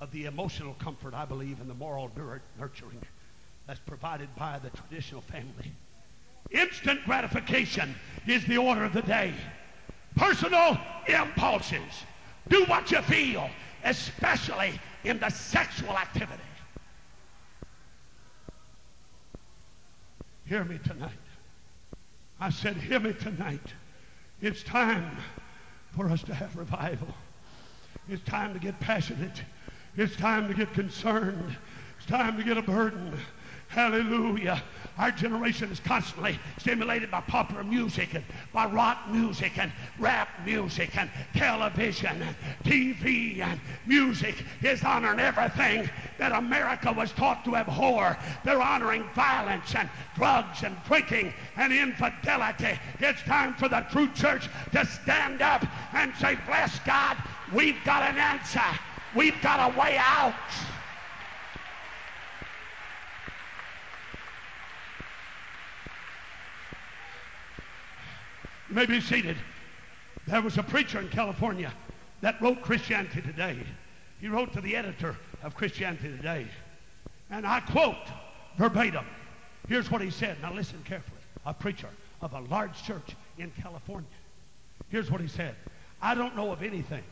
[0.00, 2.10] of the emotional comfort, I believe, and the moral
[2.58, 3.00] nurturing
[3.66, 5.72] that's provided by the traditional family.
[6.50, 7.94] Instant gratification
[8.26, 9.32] is the order of the day.
[10.16, 12.04] Personal impulses.
[12.48, 13.48] Do what you feel,
[13.84, 16.42] especially in the sexual activity.
[20.46, 21.10] Hear me tonight.
[22.38, 23.72] I said, Hear me tonight.
[24.42, 25.16] It's time
[25.96, 27.08] for us to have revival.
[28.08, 29.42] It's time to get passionate.
[29.96, 31.56] It's time to get concerned.
[31.96, 33.16] It's time to get a burden.
[33.68, 34.62] Hallelujah.
[34.96, 40.96] Our generation is constantly stimulated by popular music and by rock music and rap music
[40.96, 48.16] and television and TV and music is honoring everything that America was taught to abhor.
[48.44, 52.78] They're honoring violence and drugs and drinking and infidelity.
[53.00, 57.16] It's time for the true church to stand up and say, bless God,
[57.52, 58.60] we've got an answer.
[59.16, 60.34] We've got a way out.
[68.68, 69.36] You may be seated.
[70.26, 71.72] There was a preacher in California
[72.22, 73.58] that wrote Christianity Today.
[74.20, 76.46] He wrote to the editor of Christianity Today.
[77.30, 77.96] And I quote
[78.56, 79.04] verbatim.
[79.68, 80.36] Here's what he said.
[80.40, 81.20] Now listen carefully.
[81.44, 81.88] A preacher
[82.22, 84.08] of a large church in California.
[84.88, 85.54] Here's what he said.
[86.00, 87.04] I don't know of anything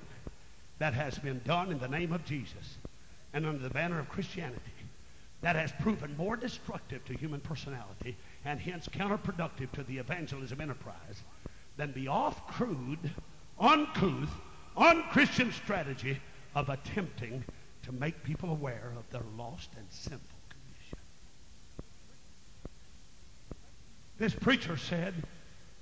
[0.78, 2.78] that has been done in the name of Jesus
[3.34, 4.60] and under the banner of Christianity
[5.42, 11.22] that has proven more destructive to human personality and hence counterproductive to the evangelism enterprise
[11.76, 13.10] than the off crude,
[13.58, 14.30] uncouth,
[14.76, 16.18] unchristian strategy
[16.54, 17.44] of attempting
[17.82, 20.98] to make people aware of their lost and sinful condition.
[24.18, 25.14] This preacher said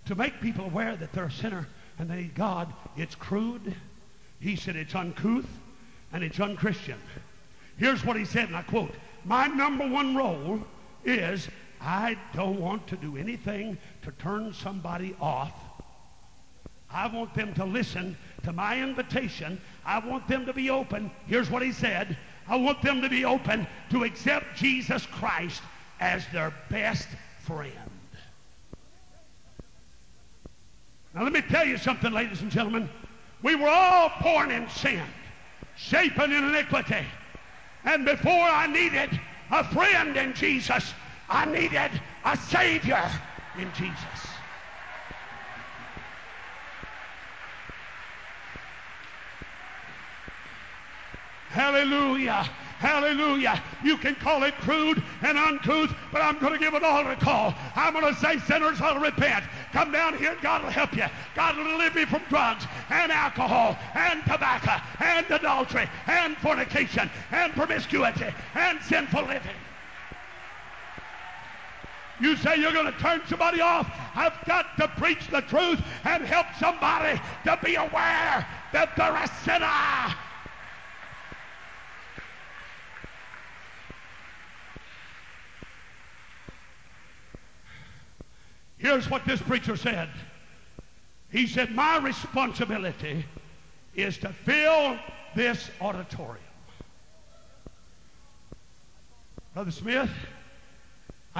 [0.07, 1.67] to make people aware that they're a sinner
[1.99, 3.75] and they need God, it's crude.
[4.41, 5.47] He said it's uncouth
[6.13, 6.99] and it's unchristian.
[7.77, 8.95] Here's what he said, and I quote
[9.25, 10.61] My number one role
[11.05, 11.49] is
[11.81, 15.53] I don't want to do anything to turn somebody off
[16.93, 19.61] I want them to listen to my invitation.
[19.85, 21.11] I want them to be open.
[21.27, 22.17] Here's what he said.
[22.49, 25.63] I want them to be open to accept Jesus Christ
[26.01, 27.09] as their best
[27.43, 27.73] friend.
[31.15, 32.89] Now let me tell you something, ladies and gentlemen.
[33.43, 35.03] We were all born in sin,
[35.77, 37.05] shapen in iniquity.
[37.85, 39.19] And before I needed
[39.51, 40.93] a friend in Jesus,
[41.31, 43.09] I needed a Savior
[43.57, 44.31] in Jesus.
[51.51, 52.49] Hallelujah.
[52.79, 53.63] Hallelujah.
[53.85, 57.17] You can call it crude and uncouth, but I'm going to give it all a
[57.17, 57.55] call.
[57.77, 59.45] I'm going to say sinners will repent.
[59.73, 61.05] Come down here and God will help you.
[61.35, 67.53] God will deliver you from drugs and alcohol and tobacco and adultery and fornication and
[67.53, 69.57] promiscuity and sinful living.
[72.21, 73.91] You say you're going to turn somebody off.
[74.15, 79.29] I've got to preach the truth and help somebody to be aware that they're a
[79.45, 80.17] sinner.
[88.77, 90.09] Here's what this preacher said.
[91.31, 93.25] He said, My responsibility
[93.95, 94.99] is to fill
[95.35, 96.39] this auditorium.
[99.55, 100.11] Brother Smith,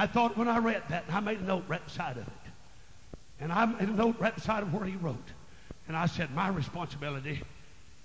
[0.01, 2.33] I thought when I read that, I made a note right beside of it.
[3.39, 5.27] And I made a note right beside of where he wrote.
[5.87, 7.43] And I said, My responsibility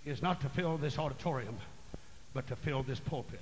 [0.04, 1.56] is not to fill this auditorium,
[2.34, 3.40] but to fill this pulpit.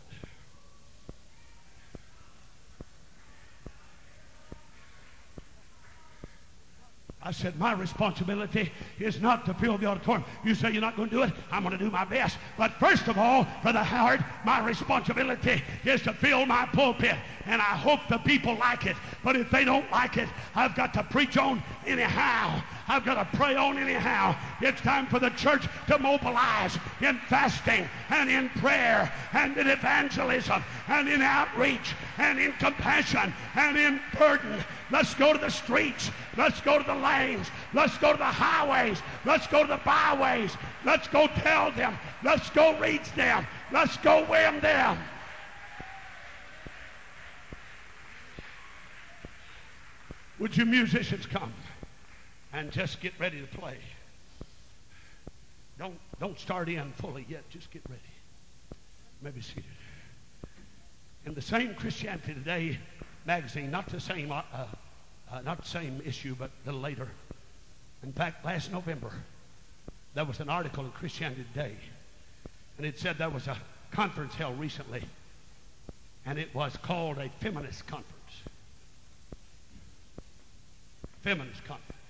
[7.25, 10.25] I said, my responsibility is not to fill the auditorium.
[10.45, 11.33] You say you're not going to do it?
[11.51, 12.37] I'm going to do my best.
[12.59, 17.17] But first of all, Brother Howard, my responsibility is to fill my pulpit.
[17.47, 18.97] And I hope the people like it.
[19.23, 22.63] But if they don't like it, I've got to preach on anyhow.
[22.87, 24.37] I've got to pray on anyhow.
[24.61, 30.63] It's time for the church to mobilize in fasting and in prayer and in evangelism
[30.89, 34.63] and in outreach and in compassion and in burden.
[34.91, 36.11] Let's go to the streets.
[36.37, 37.47] Let's go to the lanes.
[37.73, 39.01] Let's go to the highways.
[39.25, 40.55] Let's go to the byways.
[40.85, 41.97] Let's go tell them.
[42.23, 43.47] Let's go reach them.
[43.73, 44.99] Let's go win them.
[50.39, 51.53] Would you musicians come
[52.55, 53.77] and just get ready to play?
[55.79, 57.43] Don't don't start in fully yet.
[57.51, 58.01] Just get ready.
[59.21, 59.65] Maybe seated.
[61.27, 62.79] In the same Christianity Today
[63.27, 67.09] magazine, not the same uh, uh, not the same issue, but a little later.
[68.03, 69.11] In fact, last November,
[70.15, 71.75] there was an article in Christianity Today,
[72.79, 73.57] and it said there was a
[73.91, 75.03] conference held recently,
[76.25, 78.13] and it was called a feminist conference.
[81.23, 82.04] Feminist conference.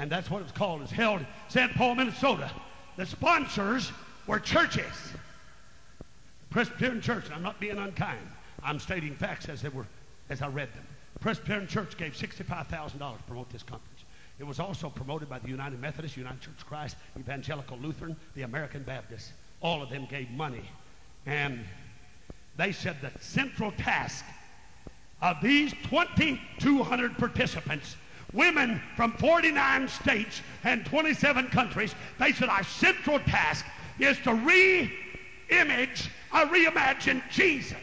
[0.00, 0.80] And that's what it's called.
[0.80, 1.74] It's held in St.
[1.74, 2.50] Paul, Minnesota.
[2.96, 3.92] The sponsors
[4.26, 4.94] were churches.
[6.48, 8.26] Presbyterian Church, I'm not being unkind.
[8.62, 9.84] I'm stating facts as they were
[10.30, 10.86] as I read them.
[11.20, 14.04] Presbyterian Church gave $65,000 to promote this conference.
[14.38, 18.42] It was also promoted by the United Methodist, United Church of Christ, Evangelical Lutheran, the
[18.42, 19.32] American Baptist.
[19.60, 20.64] All of them gave money.
[21.26, 21.60] And
[22.56, 24.24] they said the central task
[25.20, 27.96] of these 2,200 participants,
[28.32, 33.64] women from 49 states and 27 countries, they said our central task
[33.98, 37.76] is to re-image or reimagine Jesus.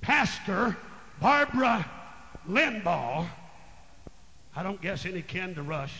[0.00, 0.76] Pastor
[1.20, 1.88] Barbara
[2.48, 3.26] Limbaugh,
[4.56, 5.94] I don't guess any kin to Rush.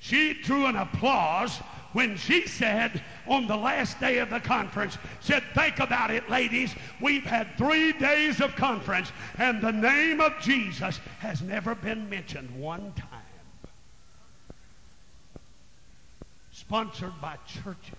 [0.00, 1.60] She drew an applause
[1.92, 6.74] when she said on the last day of the conference, said, think about it, ladies.
[7.00, 12.50] We've had three days of conference, and the name of Jesus has never been mentioned
[12.58, 13.20] one time.
[16.52, 17.96] Sponsored by churches.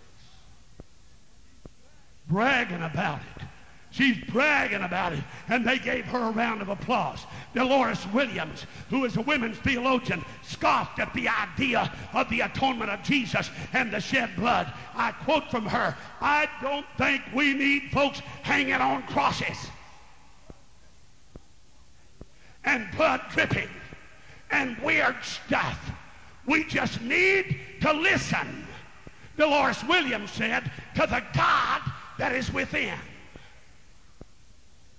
[2.29, 3.43] Bragging about it.
[3.91, 7.25] She's bragging about it, and they gave her a round of applause.
[7.53, 13.03] Delores Williams, who is a women's theologian, scoffed at the idea of the atonement of
[13.03, 14.71] Jesus and the shed blood.
[14.95, 19.57] I quote from her I don't think we need folks hanging on crosses
[22.63, 23.69] and blood dripping
[24.51, 25.91] and weird stuff.
[26.45, 28.67] We just need to listen,
[29.37, 31.81] Delores Williams said, to the God
[32.17, 32.97] that is within.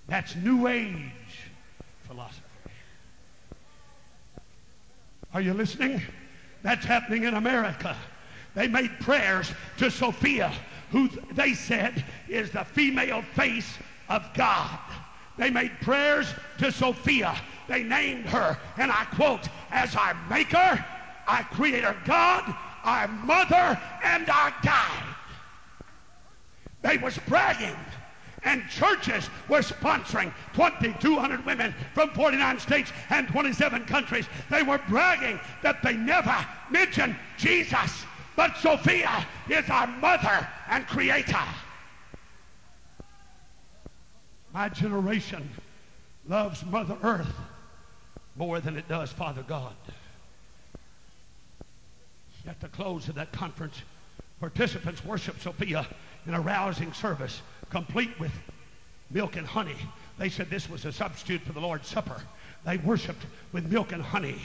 [0.07, 1.11] That's New Age
[2.03, 2.41] philosophy.
[5.33, 6.01] Are you listening?
[6.61, 7.95] That's happening in America.
[8.55, 10.53] They made prayers to Sophia,
[10.91, 13.77] who they said is the female face
[14.09, 14.79] of God.
[15.37, 17.35] They made prayers to Sophia.
[17.67, 20.85] They named her, and I quote, as our maker,
[21.27, 25.15] our creator God, our mother, and our guide.
[26.83, 27.75] They was bragging
[28.45, 34.25] and churches were sponsoring 2,200 women from 49 states and 27 countries.
[34.49, 36.35] They were bragging that they never
[36.69, 41.45] mentioned Jesus, but Sophia is our mother and creator.
[44.53, 45.49] My generation
[46.27, 47.33] loves Mother Earth
[48.35, 49.73] more than it does Father God.
[52.45, 53.81] At the close of that conference,
[54.39, 55.87] participants worshiped Sophia
[56.27, 57.41] in a rousing service
[57.73, 58.31] complete with
[59.09, 59.75] milk and honey.
[60.19, 62.21] They said this was a substitute for the Lord's Supper.
[62.65, 64.37] They worshiped with milk and honey.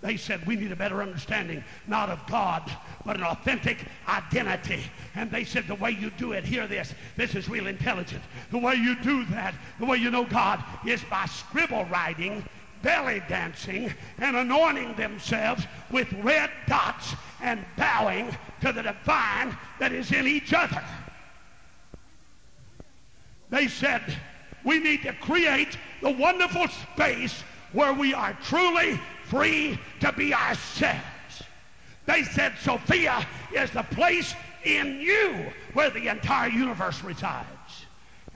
[0.00, 2.70] They said we need a better understanding, not of God,
[3.04, 4.84] but an authentic identity.
[5.16, 8.22] And they said the way you do it, hear this, this is real intelligent.
[8.52, 12.44] The way you do that, the way you know God, is by scribble writing,
[12.80, 20.12] belly dancing, and anointing themselves with red dots and bowing to the divine that is
[20.12, 20.84] in each other.
[23.50, 24.02] They said,
[24.64, 27.42] we need to create the wonderful space
[27.72, 31.02] where we are truly free to be ourselves.
[32.06, 34.34] They said Sophia is the place
[34.64, 37.46] in you where the entire universe resides.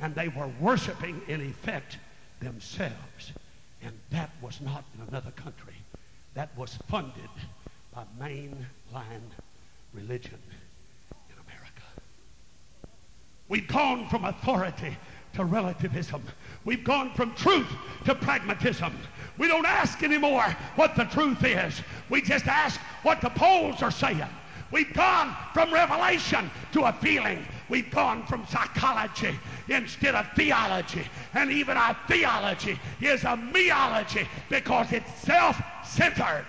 [0.00, 1.98] And they were worshiping, in effect,
[2.40, 3.32] themselves.
[3.82, 5.74] And that was not in another country.
[6.34, 7.30] That was funded
[7.95, 9.20] by mainline
[9.95, 10.38] religion
[13.53, 14.96] We've gone from authority
[15.34, 16.22] to relativism.
[16.64, 17.68] We've gone from truth
[18.07, 18.96] to pragmatism.
[19.37, 21.83] We don't ask anymore what the truth is.
[22.08, 24.24] We just ask what the polls are saying.
[24.70, 27.45] We've gone from revelation to a feeling.
[27.68, 29.38] We've gone from psychology
[29.68, 31.04] instead of theology.
[31.34, 36.46] And even our theology is a meology because it's self-centered.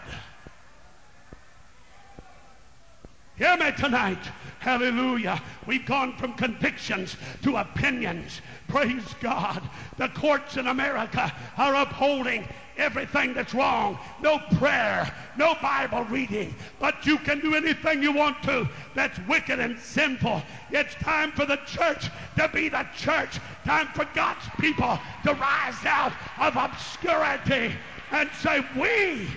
[3.44, 4.24] Hear me tonight.
[4.60, 5.42] Hallelujah.
[5.68, 8.40] We've gone from convictions to opinions.
[8.70, 9.62] Praise God.
[9.98, 12.48] The courts in America are upholding
[12.78, 14.00] everything that's wrong.
[14.22, 18.66] No prayer, no Bible reading, but you can do anything you want to
[18.96, 20.42] that's wicked and sinful.
[20.72, 23.42] It's time for the church to be the church.
[23.66, 27.76] Time for God's people to rise out of obscurity
[28.12, 29.28] and say, We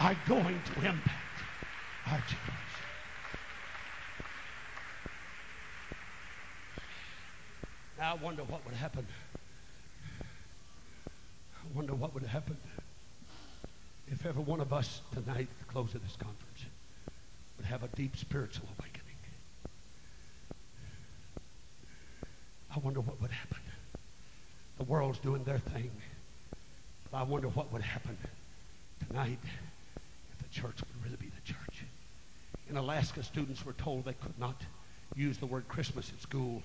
[0.00, 1.40] are going to impact
[2.08, 2.73] our generation.
[8.04, 9.06] I wonder what would happen.
[11.06, 12.56] I wonder what would happen
[14.08, 16.64] if every one of us tonight at the close of this conference
[17.56, 19.16] would have a deep spiritual awakening.
[22.76, 23.56] I wonder what would happen.
[24.76, 25.90] The world's doing their thing,
[27.10, 28.18] but I wonder what would happen
[29.08, 29.38] tonight
[30.32, 31.84] if the church would really be the church.
[32.68, 34.60] In Alaska, students were told they could not
[35.16, 36.62] use the word Christmas at school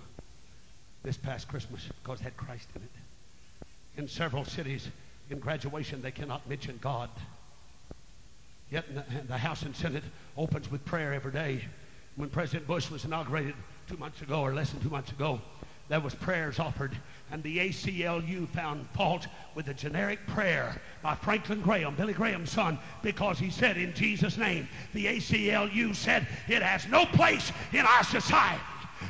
[1.03, 2.89] this past Christmas because it had Christ in it.
[3.97, 4.87] In several cities,
[5.29, 7.09] in graduation, they cannot mention God.
[8.71, 10.03] Yet the, the, House and Senate
[10.37, 11.63] opens with prayer every day.
[12.15, 13.55] When President Bush was inaugurated
[13.87, 15.41] two months ago, or less than two months ago,
[15.87, 16.95] there was prayers offered,
[17.31, 22.77] and the ACLU found fault with a generic prayer by Franklin Graham, Billy Graham's son,
[23.01, 28.03] because he said in Jesus' name, the ACLU said it has no place in our
[28.03, 28.61] society.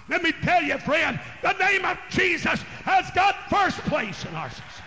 [0.07, 4.49] Let me tell you, friend, the name of Jesus has got first place in our
[4.49, 4.83] society.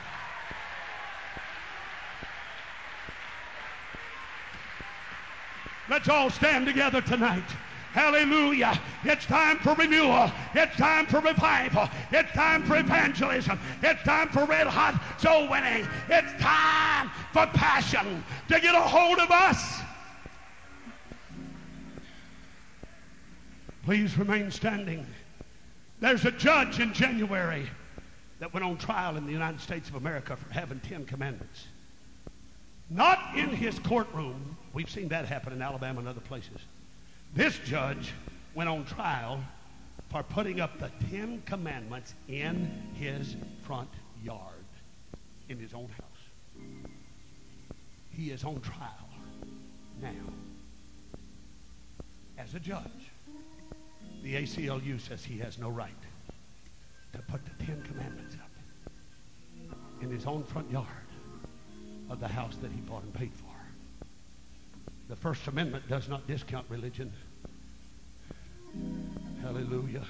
[5.89, 7.45] Let's all stand together tonight.
[7.93, 8.81] Hallelujah.
[9.05, 10.33] It's time for renewal.
[10.55, 11.91] It's time for revival.
[12.11, 13.61] It's time for evangelism.
[13.83, 15.87] It's time for red hot soul winning.
[16.09, 19.83] It's time for passion to get a hold of us.
[23.85, 25.05] Please remain standing.
[26.01, 27.67] There's a judge in January
[28.39, 31.67] that went on trial in the United States of America for having Ten Commandments.
[32.91, 34.57] Not in his courtroom.
[34.73, 36.59] We've seen that happen in Alabama and other places.
[37.35, 38.13] This judge
[38.55, 39.41] went on trial
[40.11, 43.89] for putting up the Ten Commandments in his front
[44.23, 44.39] yard,
[45.49, 46.67] in his own house.
[48.11, 49.09] He is on trial
[50.01, 50.11] now
[52.39, 53.02] as a judge.
[54.23, 55.91] The ACLU says he has no right
[57.13, 58.51] to put the Ten Commandments up
[60.01, 60.87] in his own front yard
[62.09, 63.47] of the house that he bought and paid for.
[65.09, 67.13] The First Amendment does not discount religion.
[69.43, 70.05] Hallelujah.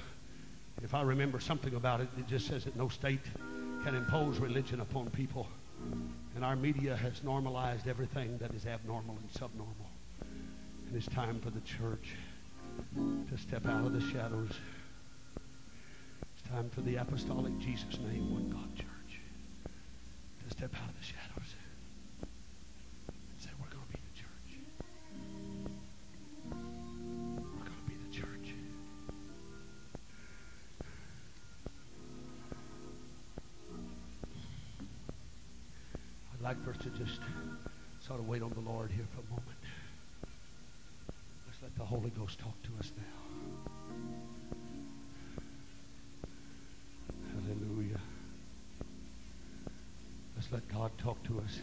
[0.83, 3.25] If I remember something about it, it just says that no state
[3.83, 5.49] can impose religion upon people.
[6.37, 9.91] And our media has normalized everything that is abnormal and subnormal.
[10.21, 12.15] And it's time for the church
[13.33, 14.51] to step out of the shadows.
[16.35, 19.21] It's time for the apostolic Jesus name, one God church,
[20.45, 21.55] to step out of the shadows
[22.21, 24.61] and say, We're going to be the church.
[26.45, 28.55] We're going to be the church.
[36.35, 37.21] I'd like for us to just
[38.07, 39.59] sort of wait on the Lord here for a moment.
[41.47, 43.03] Let's let the Holy Ghost talk to us now.
[47.35, 47.99] Hallelujah.
[50.37, 51.59] Let's let God talk to us.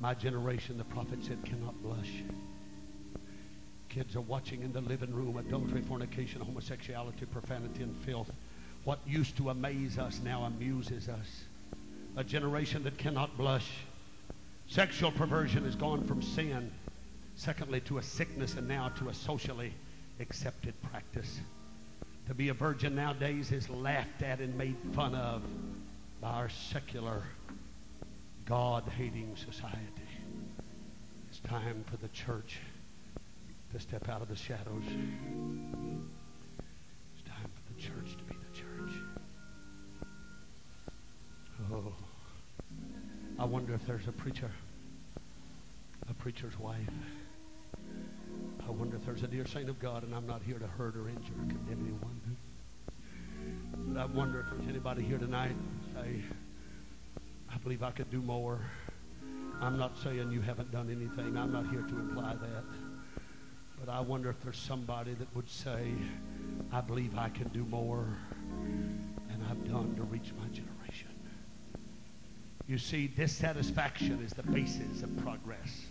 [0.00, 2.10] My generation, the prophet said, cannot blush.
[3.90, 8.32] Kids are watching in the living room adultery, fornication, homosexuality, profanity, and filth.
[8.82, 11.44] What used to amaze us now amuses us.
[12.16, 13.70] A generation that cannot blush.
[14.66, 16.72] Sexual perversion has gone from sin,
[17.40, 19.72] secondly, to a sickness, and now to a socially
[20.20, 21.40] accepted practice.
[22.28, 25.42] To be a virgin nowadays is laughed at and made fun of
[26.20, 27.22] by our secular,
[28.44, 29.78] God hating society.
[31.30, 32.58] It's time for the church
[33.72, 34.84] to step out of the shadows.
[37.14, 38.92] It's time for the church to be the church.
[41.72, 41.94] Oh,
[43.38, 44.50] I wonder if there's a preacher,
[46.10, 46.90] a preacher's wife.
[48.80, 51.06] Wonder if there's a dear saint of God, and I'm not here to hurt or
[51.06, 52.38] injure or condemn anyone.
[53.92, 55.54] But I wonder if there's anybody here tonight
[55.92, 56.22] say,
[57.52, 58.58] I believe I could do more.
[59.60, 61.36] I'm not saying you haven't done anything.
[61.36, 62.64] I'm not here to imply that.
[63.78, 65.92] But I wonder if there's somebody that would say,
[66.72, 68.06] I believe I can do more
[69.28, 71.10] than I've done to reach my generation.
[72.66, 75.84] You see, dissatisfaction is the basis of progress.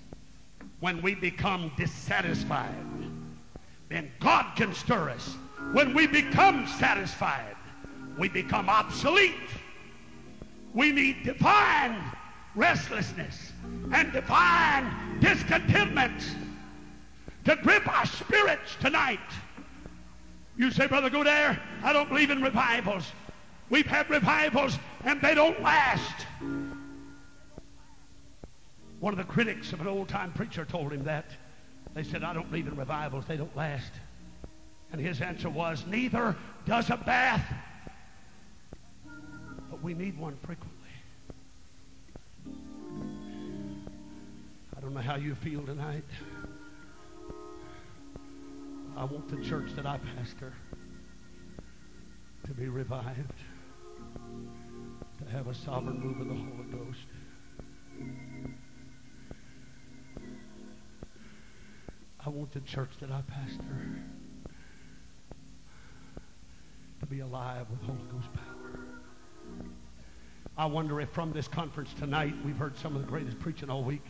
[0.80, 2.74] When we become dissatisfied,
[3.90, 5.36] then God can stir us.
[5.74, 7.56] When we become satisfied,
[8.18, 9.36] we become obsolete.
[10.74, 12.02] We need divine
[12.56, 13.52] restlessness
[13.92, 16.24] and divine discontentment
[17.46, 19.20] to grip our spirits tonight.
[20.58, 23.12] You say, Brother Godair, I don't believe in revivals.
[23.70, 26.26] We've had revivals and they don't last.
[29.00, 31.26] One of the critics of an old time preacher told him that.
[31.94, 33.92] They said, I don't believe in revivals, they don't last.
[34.92, 36.36] And his answer was, Neither
[36.66, 37.46] does a bath.
[39.70, 40.76] But we need one frequently.
[44.76, 46.06] I don't know how you feel tonight.
[48.98, 50.54] I want the church that I pastor
[52.46, 53.34] to be revived,
[55.24, 57.06] to have a sovereign move of the Holy Ghost.
[62.30, 63.64] I want the church that I pastor
[67.00, 69.66] to be alive with Holy Ghost power.
[70.56, 73.84] I wonder if from this conference tonight, we've heard some of the greatest preaching all
[73.84, 74.04] week.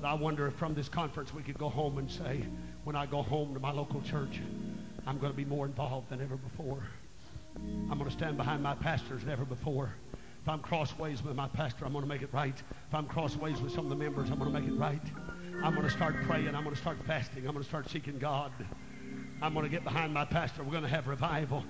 [0.00, 2.42] But I wonder if from this conference we could go home and say,
[2.82, 4.40] when I go home to my local church,
[5.06, 6.82] I'm going to be more involved than ever before.
[7.88, 9.92] I'm going to stand behind my pastors than ever before.
[10.42, 12.58] If I'm crossways with my pastor, I'm going to make it right.
[12.58, 15.02] If I'm crossways with some of the members, I'm going to make it right.
[15.60, 16.54] I'm going to start praying.
[16.54, 17.46] I'm going to start fasting.
[17.46, 18.52] I'm going to start seeking God.
[19.42, 20.62] I'm going to get behind my pastor.
[20.62, 21.64] We're going to have revival.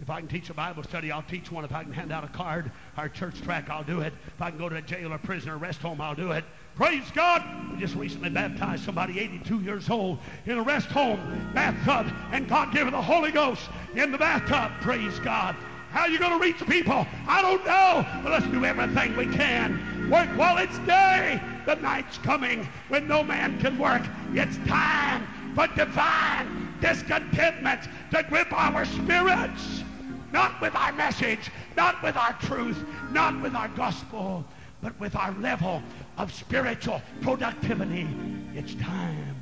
[0.00, 1.64] If I can teach a Bible study, I'll teach one.
[1.64, 4.12] If I can hand out a card, our church track, I'll do it.
[4.28, 6.44] If I can go to a jail or prison or rest home, I'll do it.
[6.76, 7.42] Praise God.
[7.72, 12.72] We just recently baptized somebody 82 years old in a rest home bathtub, and God
[12.72, 14.70] gave her the Holy Ghost in the bathtub.
[14.80, 15.56] Praise God.
[15.90, 17.06] How are you going to reach people?
[17.26, 20.10] I don't know, but let's do everything we can.
[20.10, 21.40] Work while it's day.
[21.66, 24.02] The night's coming when no man can work.
[24.32, 29.84] It's time for divine discontentment to grip our spirits.
[30.32, 34.44] Not with our message, not with our truth, not with our gospel,
[34.80, 35.82] but with our level
[36.18, 38.08] of spiritual productivity.
[38.54, 39.36] It's time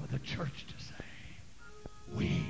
[0.00, 1.04] for the church to say,
[2.16, 2.42] we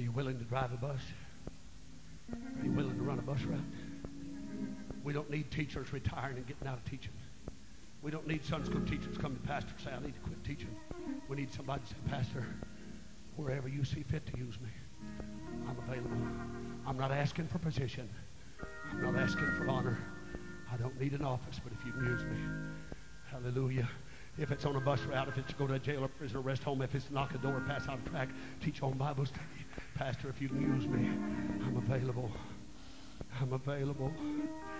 [0.00, 1.00] Are you willing to drive a bus?
[2.32, 3.60] Are you willing to run a bus route?
[5.04, 7.12] We don't need teachers retiring and getting out of teaching.
[8.00, 10.42] We don't need Sunday school teachers coming to pastor and say, I need to quit
[10.42, 10.74] teaching.
[11.28, 12.46] We need somebody to say, Pastor,
[13.36, 14.70] wherever you see fit to use me,
[15.68, 16.16] I'm available.
[16.86, 18.08] I'm not asking for position.
[18.92, 19.98] I'm not asking for honor.
[20.72, 22.38] I don't need an office, but if you can use me,
[23.30, 23.90] hallelujah.
[24.38, 26.38] If it's on a bus route, if it's to go to a jail or prison
[26.38, 28.30] or rest home, if it's knock a door, pass out a track,
[28.64, 29.59] teach on Bible study,
[30.00, 31.10] Pastor, if you can use me,
[31.62, 32.32] I'm available.
[33.38, 34.10] I'm available.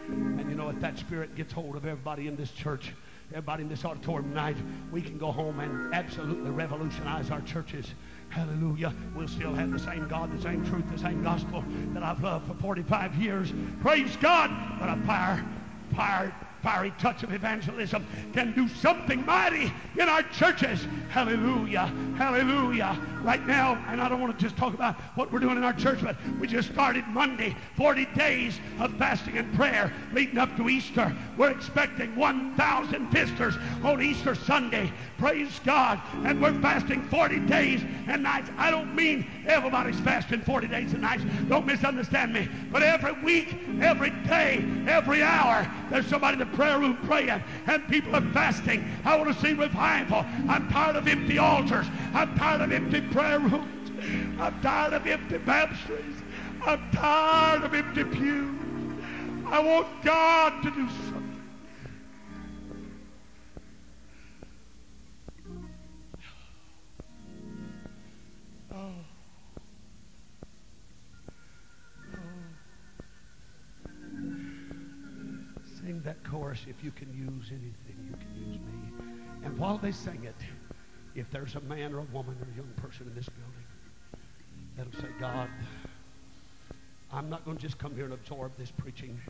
[0.08, 2.94] And you know, if that spirit gets hold of everybody in this church,
[3.28, 4.56] everybody in this auditorium tonight,
[4.90, 7.92] we can go home and absolutely revolutionize our churches.
[8.30, 8.94] Hallelujah.
[9.14, 12.48] We'll still have the same God, the same truth, the same gospel that I've loved
[12.48, 13.52] for 45 years.
[13.82, 14.50] Praise God.
[14.80, 15.46] But a fire,
[15.94, 20.86] fire, fiery touch of evangelism can do something mighty in our churches.
[21.08, 21.86] Hallelujah.
[22.16, 22.98] Hallelujah.
[23.22, 25.72] Right now, and I don't want to just talk about what we're doing in our
[25.72, 30.68] church, but we just started Monday, 40 days of fasting and prayer leading up to
[30.68, 31.14] Easter.
[31.36, 34.92] We're expecting 1,000 visitors on Easter Sunday.
[35.18, 36.00] Praise God.
[36.24, 38.50] And we're fasting 40 days and nights.
[38.56, 41.24] I don't mean everybody's fasting 40 days and nights.
[41.48, 42.48] Don't misunderstand me.
[42.70, 48.14] But every week, every day, every hour, there's somebody the prayer room praying and people
[48.16, 48.84] are fasting.
[49.04, 50.24] I want to see revival.
[50.48, 51.86] I'm tired of empty altars.
[52.14, 53.90] I'm tired of empty prayer rooms.
[54.38, 56.22] I'm tired of empty baptistries.
[56.64, 58.60] I'm tired of empty pews.
[59.46, 61.19] I want God to do something.
[76.04, 76.60] That chorus.
[76.66, 79.44] If you can use anything, you can use me.
[79.44, 80.34] And while they sing it,
[81.14, 83.66] if there's a man or a woman or a young person in this building
[84.76, 85.48] that'll say, God,
[87.12, 89.20] I'm not going to just come here and absorb this preaching,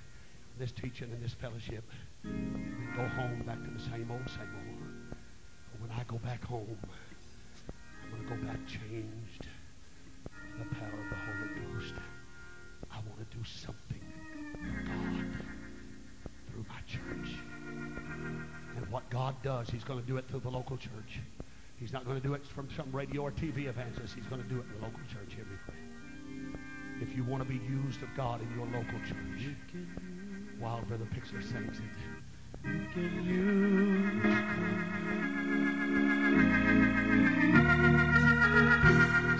[0.59, 1.84] this teaching, and this fellowship
[2.24, 5.16] and go home back to the same old, same old.
[5.72, 6.78] But when I go back home,
[8.05, 9.47] I'm going to go back changed
[10.55, 11.39] in the power of the Holy
[18.90, 21.20] what God does, He's going to do it through the local church.
[21.78, 24.14] He's not going to do it from some radio or TV evangelist.
[24.14, 25.76] He's going to do it in the local church everywhere.
[27.00, 29.56] If you want to be used of God in your local church,
[30.58, 31.84] while Brother Pixley sings it,
[32.64, 34.22] You can use.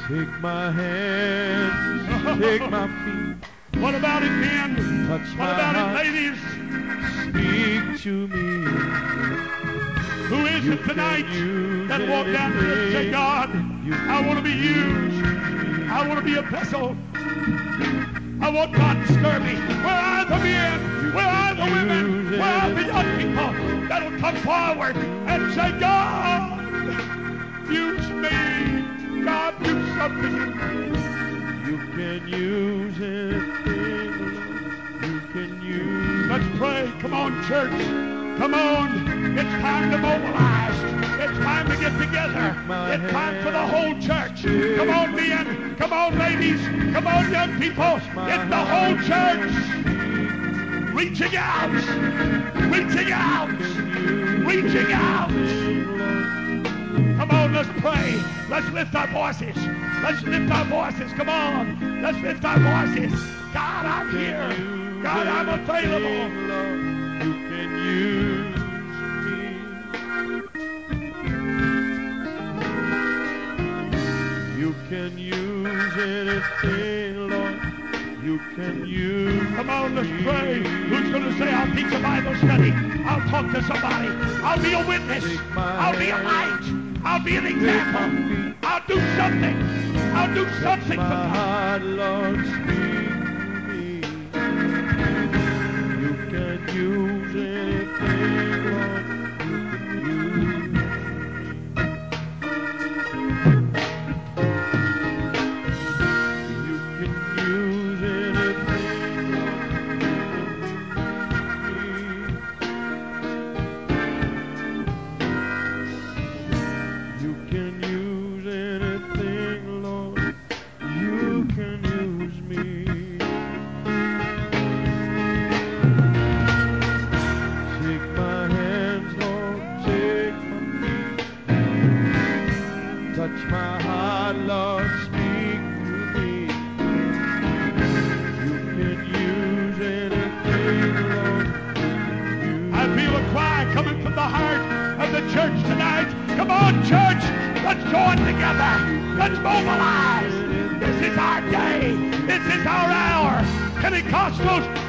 [0.09, 3.37] Take my hands, take my feet,
[3.81, 5.07] what about it, men?
[5.09, 6.39] touch What about it, ladies?
[7.31, 8.71] speak to me.
[10.29, 11.27] Who is You it tonight
[11.89, 13.11] that walk down here and say.
[13.11, 13.51] God,
[14.09, 15.25] I want to be used.
[15.91, 16.97] I want to be a vessel.
[18.43, 19.55] I want God to stir me.
[19.85, 21.15] Where are the men?
[21.15, 22.31] Where are the women?
[22.31, 26.61] Where are the young people that'll come forward and say, God,
[27.71, 29.25] use me.
[29.25, 31.11] God, do something you.
[31.71, 33.40] You can use anything,
[37.01, 37.79] Come on, church.
[38.39, 39.39] Come on.
[39.39, 40.81] It's time to mobilize.
[41.21, 42.57] It's time to get together.
[42.93, 44.45] It's time for the whole church.
[44.79, 45.77] Come on, men.
[45.77, 46.61] Come on, ladies.
[46.95, 47.97] Come on, young people.
[47.97, 49.53] It's the whole church.
[50.95, 51.71] Reaching out.
[52.71, 53.51] Reaching out.
[54.47, 55.29] Reaching out.
[57.19, 58.19] Come on, let's pray.
[58.49, 59.57] Let's lift our voices.
[60.03, 61.13] Let's lift our voices.
[61.13, 62.01] Come on.
[62.01, 63.13] Let's lift our voices.
[63.53, 64.80] God, I'm here.
[65.03, 66.29] God, I'm available.
[66.47, 66.81] Lord,
[67.25, 68.61] you can use
[69.25, 69.41] me.
[74.61, 77.61] You can use anything, Lord.
[78.23, 79.43] You can use.
[79.57, 80.63] Come on, let's pray.
[80.63, 82.73] Who's going to say, I'll teach a Bible study?
[83.07, 84.09] I'll talk to somebody.
[84.45, 85.25] I'll be a witness.
[85.57, 86.61] I'll be a light.
[87.05, 88.55] I'll be an example.
[88.63, 89.57] I'll do something.
[90.15, 91.83] I'll do something for God.
[91.83, 92.90] Lord, speak to me.
[96.01, 99.00] You can use anything,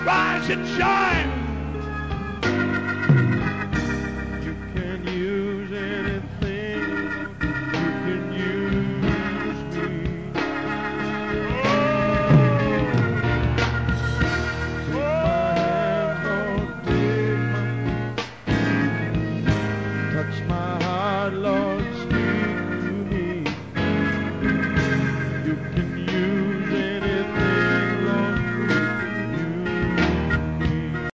[0.06, 1.31] rise and shine.